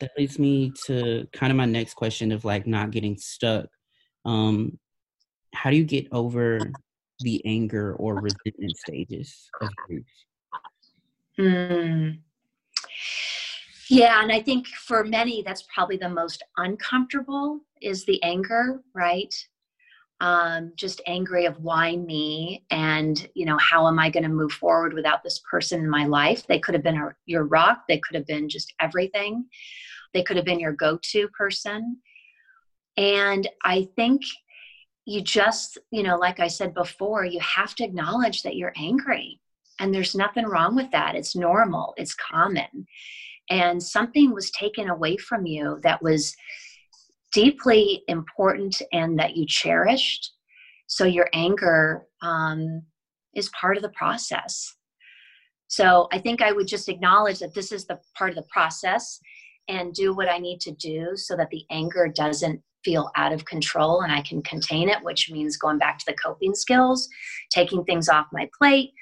that 0.00 0.10
leads 0.18 0.38
me 0.38 0.72
to 0.84 1.26
kind 1.32 1.52
of 1.52 1.56
my 1.56 1.64
next 1.64 1.94
question 1.94 2.32
of 2.32 2.44
like 2.44 2.66
not 2.66 2.90
getting 2.90 3.16
stuck 3.16 3.66
um 4.24 4.76
how 5.54 5.70
do 5.70 5.76
you 5.76 5.84
get 5.84 6.06
over 6.12 6.74
the 7.20 7.44
anger 7.44 7.94
or 7.94 8.16
resentment 8.16 8.76
stages 8.76 9.50
of 9.60 9.70
grief 9.80 10.06
Hmm. 11.36 12.10
Yeah, 13.88 14.20
and 14.20 14.32
I 14.32 14.42
think 14.42 14.66
for 14.66 15.04
many, 15.04 15.40
that's 15.42 15.64
probably 15.72 15.96
the 15.96 16.08
most 16.08 16.42
uncomfortable 16.56 17.60
is 17.80 18.04
the 18.04 18.20
anger, 18.24 18.82
right? 18.92 19.32
um, 20.20 20.72
just 20.74 21.00
angry 21.06 21.44
of 21.44 21.58
why 21.60 21.96
me? 21.96 22.64
And 22.70 23.28
you 23.34 23.46
know 23.46 23.58
how 23.58 23.86
am 23.86 23.98
i 23.98 24.10
going 24.10 24.24
to 24.24 24.28
move 24.28 24.52
forward 24.52 24.92
without 24.92 25.22
this 25.22 25.40
person 25.50 25.80
in 25.80 25.88
my 25.88 26.06
life? 26.06 26.46
They 26.46 26.58
could 26.58 26.74
have 26.74 26.82
been 26.82 27.00
your 27.26 27.44
rock 27.44 27.84
they 27.88 27.98
could 27.98 28.16
have 28.16 28.26
been 28.26 28.48
just 28.48 28.74
everything. 28.80 29.46
They 30.14 30.22
could 30.22 30.36
have 30.36 30.46
been 30.46 30.60
your 30.60 30.72
go-to 30.72 31.28
person. 31.28 31.98
And 32.96 33.48
i 33.64 33.88
think 33.96 34.22
you 35.08 35.22
just 35.22 35.78
you 35.90 36.02
know 36.02 36.16
like 36.16 36.38
i 36.40 36.46
said 36.46 36.74
before 36.74 37.24
you 37.24 37.40
have 37.40 37.74
to 37.74 37.84
acknowledge 37.84 38.42
that 38.42 38.56
you're 38.56 38.74
angry 38.76 39.40
and 39.80 39.94
there's 39.94 40.14
nothing 40.14 40.44
wrong 40.44 40.76
with 40.76 40.90
that 40.90 41.14
it's 41.14 41.34
normal 41.34 41.94
it's 41.96 42.14
common 42.14 42.86
and 43.50 43.82
something 43.82 44.32
was 44.32 44.50
taken 44.50 44.90
away 44.90 45.16
from 45.16 45.46
you 45.46 45.78
that 45.82 46.02
was 46.02 46.36
deeply 47.32 48.02
important 48.08 48.80
and 48.92 49.18
that 49.18 49.36
you 49.36 49.46
cherished. 49.46 50.32
So 50.86 51.04
your 51.04 51.28
anger 51.32 52.06
um, 52.22 52.82
is 53.34 53.50
part 53.50 53.76
of 53.76 53.82
the 53.82 53.90
process. 53.90 54.74
So 55.68 56.08
I 56.12 56.18
think 56.18 56.40
I 56.40 56.52
would 56.52 56.66
just 56.66 56.88
acknowledge 56.88 57.40
that 57.40 57.54
this 57.54 57.72
is 57.72 57.86
the 57.86 57.98
part 58.16 58.30
of 58.30 58.36
the 58.36 58.48
process 58.50 59.20
and 59.68 59.92
do 59.92 60.14
what 60.14 60.30
I 60.30 60.38
need 60.38 60.60
to 60.62 60.72
do 60.72 61.10
so 61.14 61.36
that 61.36 61.50
the 61.50 61.64
anger 61.70 62.08
doesn't 62.08 62.62
feel 62.84 63.10
out 63.16 63.32
of 63.32 63.44
control 63.44 64.00
and 64.02 64.12
I 64.12 64.22
can 64.22 64.42
contain 64.42 64.88
it, 64.88 65.02
which 65.02 65.30
means 65.30 65.56
going 65.56 65.78
back 65.78 65.98
to 65.98 66.04
the 66.06 66.14
coping 66.14 66.54
skills, 66.54 67.08
taking 67.50 67.84
things 67.84 68.08
off 68.08 68.26
my 68.32 68.48
plate, 68.56 68.92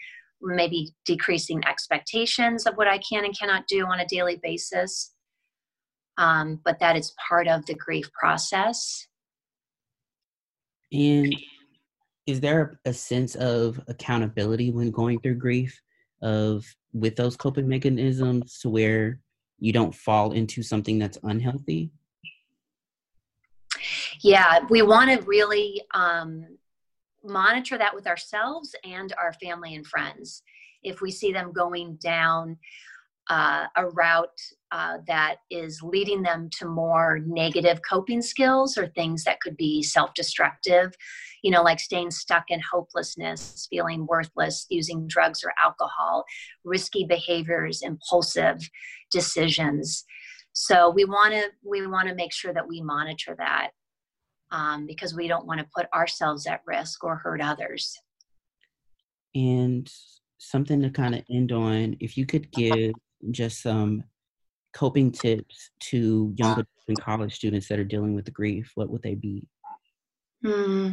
maybe 0.42 0.94
decreasing 1.04 1.64
expectations 1.64 2.66
of 2.66 2.74
what 2.74 2.88
I 2.88 2.98
can 2.98 3.24
and 3.24 3.38
cannot 3.38 3.66
do 3.66 3.86
on 3.86 4.00
a 4.00 4.06
daily 4.06 4.40
basis, 4.42 5.12
um, 6.18 6.60
but 6.64 6.78
that 6.80 6.96
is 6.96 7.14
part 7.28 7.48
of 7.48 7.66
the 7.66 7.74
grief 7.74 8.10
process. 8.12 9.06
And 10.92 11.34
is 12.26 12.40
there 12.40 12.80
a 12.84 12.92
sense 12.92 13.34
of 13.36 13.80
accountability 13.88 14.70
when 14.70 14.90
going 14.90 15.20
through 15.20 15.36
grief 15.36 15.78
of 16.22 16.64
with 16.92 17.16
those 17.16 17.36
coping 17.36 17.68
mechanisms 17.68 18.58
to 18.60 18.70
where 18.70 19.20
you 19.58 19.72
don't 19.72 19.94
fall 19.94 20.32
into 20.32 20.62
something 20.62 20.98
that's 20.98 21.18
unhealthy? 21.22 21.90
Yeah, 24.22 24.60
we 24.70 24.82
want 24.82 25.10
to 25.10 25.26
really 25.26 25.82
um, 25.94 26.46
monitor 27.24 27.78
that 27.78 27.94
with 27.94 28.06
ourselves 28.06 28.74
and 28.84 29.12
our 29.20 29.32
family 29.34 29.74
and 29.74 29.86
friends. 29.86 30.42
If 30.82 31.00
we 31.00 31.10
see 31.10 31.32
them 31.32 31.52
going 31.52 31.96
down 31.96 32.58
uh, 33.28 33.66
a 33.76 33.88
route 33.88 34.40
uh, 34.70 34.98
that 35.08 35.36
is 35.50 35.80
leading 35.82 36.22
them 36.22 36.48
to 36.58 36.66
more 36.66 37.18
negative 37.26 37.80
coping 37.88 38.22
skills 38.22 38.78
or 38.78 38.86
things 38.88 39.24
that 39.24 39.40
could 39.40 39.56
be 39.56 39.82
self 39.82 40.14
destructive, 40.14 40.94
you 41.42 41.50
know, 41.50 41.62
like 41.62 41.80
staying 41.80 42.10
stuck 42.10 42.44
in 42.48 42.60
hopelessness, 42.72 43.66
feeling 43.68 44.06
worthless, 44.06 44.66
using 44.70 45.06
drugs 45.08 45.42
or 45.44 45.52
alcohol, 45.62 46.24
risky 46.64 47.04
behaviors, 47.04 47.82
impulsive 47.82 48.58
decisions. 49.10 50.04
So 50.52 50.90
we 50.90 51.04
want 51.04 51.34
to 51.34 51.50
we 51.64 51.86
want 51.86 52.08
to 52.08 52.14
make 52.14 52.32
sure 52.32 52.54
that 52.54 52.68
we 52.68 52.80
monitor 52.80 53.34
that 53.38 53.70
um, 54.50 54.86
because 54.86 55.14
we 55.14 55.28
don't 55.28 55.46
want 55.46 55.60
to 55.60 55.66
put 55.74 55.86
ourselves 55.94 56.46
at 56.46 56.62
risk 56.66 57.04
or 57.04 57.16
hurt 57.16 57.40
others. 57.40 57.98
And 59.34 59.90
something 60.38 60.80
to 60.82 60.90
kind 60.90 61.14
of 61.14 61.22
end 61.30 61.52
on, 61.52 61.96
if 62.00 62.16
you 62.16 62.26
could 62.26 62.50
give 62.52 62.92
just 63.30 63.62
some 63.62 64.04
coping 64.72 65.10
tips 65.10 65.70
to 65.80 66.32
young 66.36 66.64
and 66.88 67.00
college 67.00 67.34
students 67.34 67.68
that 67.68 67.78
are 67.78 67.84
dealing 67.84 68.14
with 68.14 68.24
the 68.24 68.30
grief, 68.30 68.72
what 68.74 68.90
would 68.90 69.02
they 69.02 69.14
be? 69.14 69.46
Hmm. 70.44 70.92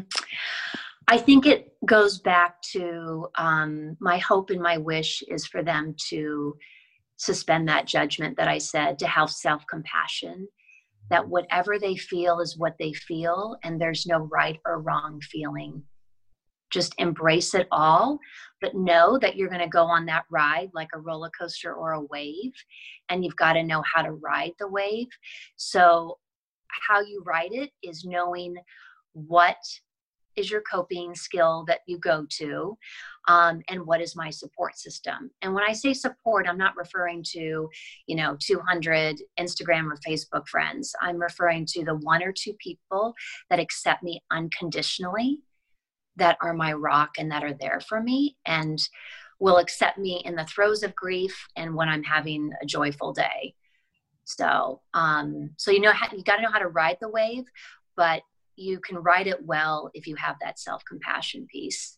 I 1.08 1.18
think 1.18 1.46
it 1.46 1.74
goes 1.86 2.20
back 2.20 2.62
to 2.72 3.28
um, 3.36 3.98
my 4.00 4.18
hope 4.18 4.50
and 4.50 4.62
my 4.62 4.78
wish 4.78 5.22
is 5.28 5.46
for 5.46 5.62
them 5.62 5.96
to 6.10 6.56
suspend 7.18 7.68
that 7.68 7.86
judgment 7.86 8.38
that 8.38 8.48
I 8.48 8.58
said, 8.58 9.00
to 9.00 9.08
have 9.08 9.30
self 9.30 9.66
compassion, 9.68 10.48
that 11.10 11.28
whatever 11.28 11.78
they 11.80 11.96
feel 11.96 12.40
is 12.40 12.58
what 12.58 12.76
they 12.80 12.94
feel, 12.94 13.58
and 13.64 13.80
there's 13.80 14.06
no 14.06 14.20
right 14.32 14.60
or 14.66 14.82
wrong 14.82 15.20
feeling. 15.22 15.84
Just 16.72 16.96
embrace 16.98 17.54
it 17.54 17.68
all 17.72 18.20
but 18.64 18.74
know 18.76 19.20
that 19.20 19.36
you're 19.36 19.50
going 19.50 19.60
to 19.60 19.68
go 19.68 19.84
on 19.84 20.06
that 20.06 20.24
ride 20.32 20.70
like 20.74 20.88
a 20.94 21.00
roller 21.00 21.30
coaster 21.38 21.74
or 21.74 21.92
a 21.92 22.02
wave 22.02 22.54
and 23.10 23.24
you've 23.24 23.36
got 23.36 23.54
to 23.54 23.62
know 23.62 23.84
how 23.94 24.02
to 24.02 24.14
ride 24.14 24.54
the 24.58 24.68
wave. 24.68 25.08
So 25.58 26.18
how 26.88 27.02
you 27.02 27.22
ride 27.26 27.52
it 27.52 27.72
is 27.84 28.06
knowing 28.06 28.56
what 29.12 29.58
is 30.36 30.50
your 30.50 30.62
coping 30.62 31.16
skill 31.16 31.64
that 31.68 31.80
you 31.88 31.98
go 31.98 32.26
to 32.30 32.78
um, 33.28 33.62
and 33.70 33.86
what 33.86 34.02
is 34.02 34.16
my 34.16 34.30
support 34.30 34.78
system 34.78 35.32
and 35.42 35.54
when 35.54 35.64
i 35.64 35.74
say 35.74 35.94
support 35.94 36.48
i'm 36.48 36.58
not 36.58 36.76
referring 36.76 37.24
to 37.24 37.70
you 38.08 38.16
know 38.16 38.38
200 38.40 39.18
instagram 39.40 39.92
or 39.92 39.98
facebook 40.08 40.48
friends 40.48 40.94
i'm 41.02 41.18
referring 41.18 41.66
to 41.66 41.84
the 41.84 41.96
one 41.96 42.24
or 42.24 42.32
two 42.32 42.54
people 42.54 43.14
that 43.50 43.60
accept 43.60 44.04
me 44.04 44.22
unconditionally 44.32 45.40
that 46.16 46.38
are 46.42 46.54
my 46.54 46.74
rock 46.74 47.12
and 47.18 47.32
that 47.32 47.44
are 47.44 47.54
there 47.54 47.80
for 47.88 48.02
me 48.02 48.38
and 48.46 48.80
will 49.40 49.58
accept 49.58 49.98
me 49.98 50.22
in 50.26 50.36
the 50.36 50.46
throes 50.46 50.84
of 50.84 50.96
grief 50.96 51.48
and 51.56 51.76
when 51.76 51.90
I'm 51.90 52.04
having 52.04 52.52
a 52.62 52.66
joyful 52.66 53.14
day. 53.14 53.56
So, 54.26 54.82
um, 54.94 55.52
so 55.58 55.72
you 55.72 55.82
know, 55.82 55.92
you 56.16 56.24
got 56.24 56.38
to 56.38 56.44
know 56.44 56.52
how 56.52 56.60
to 56.60 56.68
ride 56.68 56.98
the 57.02 57.10
wave, 57.10 57.44
but 57.96 58.22
you 58.56 58.80
can 58.80 58.98
write 58.98 59.28
it 59.28 59.46
well 59.46 59.90
if 59.94 60.08
you 60.08 60.16
have 60.16 60.36
that 60.42 60.60
self 60.60 60.84
compassion 60.86 61.48
piece. 61.52 61.98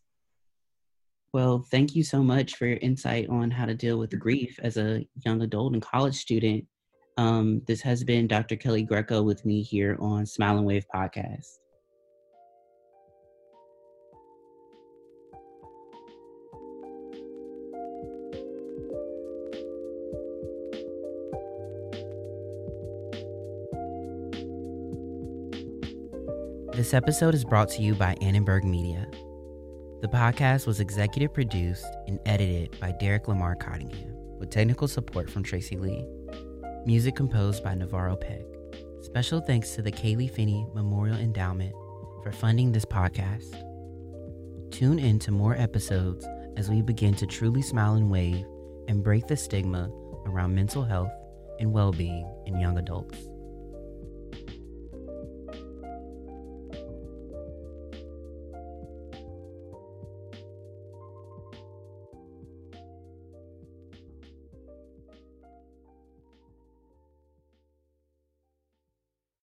Well, 1.34 1.66
thank 1.70 1.96
you 1.96 2.04
so 2.04 2.24
much 2.24 2.56
for 2.56 2.66
your 2.66 2.78
insight 2.78 3.28
on 3.28 3.52
how 3.52 3.66
to 3.66 3.74
deal 3.74 4.00
with 4.00 4.18
grief 4.18 4.58
as 4.64 4.78
a 4.78 5.06
young 5.26 5.42
adult 5.42 5.74
and 5.74 5.82
college 5.82 6.16
student. 6.16 6.66
Um, 7.18 7.62
this 7.68 7.82
has 7.82 8.04
been 8.04 8.28
Dr. 8.28 8.56
Kelly 8.56 8.84
Greco 8.84 9.22
with 9.22 9.46
me 9.46 9.62
here 9.62 9.98
on 10.00 10.26
Smile 10.26 10.58
and 10.58 10.66
Wave 10.66 10.86
podcast. 10.94 11.48
This 26.76 26.94
episode 26.94 27.34
is 27.34 27.46
brought 27.46 27.70
to 27.70 27.82
you 27.82 27.96
by 27.96 28.16
Annenberg 28.20 28.66
Media. 28.66 29.08
The 30.02 30.10
podcast 30.10 30.68
was 30.68 30.82
executive 30.82 31.34
produced 31.34 31.86
and 32.06 32.20
edited 32.26 32.78
by 32.82 32.92
Derek 33.00 33.30
Lamar 33.30 33.56
Cottingham, 33.56 34.12
with 34.40 34.50
technical 34.50 34.90
support 34.90 35.30
from 35.30 35.42
Tracy 35.42 35.78
Lee. 35.78 36.06
Music 36.86 37.16
composed 37.16 37.64
by 37.64 37.76
Navarro 37.76 38.18
Peck. 38.18 38.42
Special 39.00 39.40
thanks 39.40 39.72
to 39.76 39.82
the 39.82 39.92
Kaylee 39.92 40.30
Finney 40.30 40.68
Memorial 40.74 41.16
Endowment 41.16 41.72
for 42.22 42.34
funding 42.34 42.74
this 42.74 42.84
podcast. 42.84 43.56
Tune 44.70 45.00
in 45.00 45.18
to 45.20 45.32
more 45.32 45.56
episodes 45.56 46.28
as 46.58 46.70
we 46.70 46.82
begin 46.82 47.16
to 47.16 47.26
truly 47.26 47.62
smile 47.62 47.94
and 47.94 48.12
wave 48.12 48.46
and 48.90 49.02
break 49.02 49.28
the 49.28 49.38
stigma 49.38 49.90
around 50.26 50.54
mental 50.54 50.84
health 50.84 51.12
and 51.62 51.72
well 51.72 51.94
being 51.94 52.30
in 52.46 52.60
young 52.60 52.78
adults. 52.78 53.30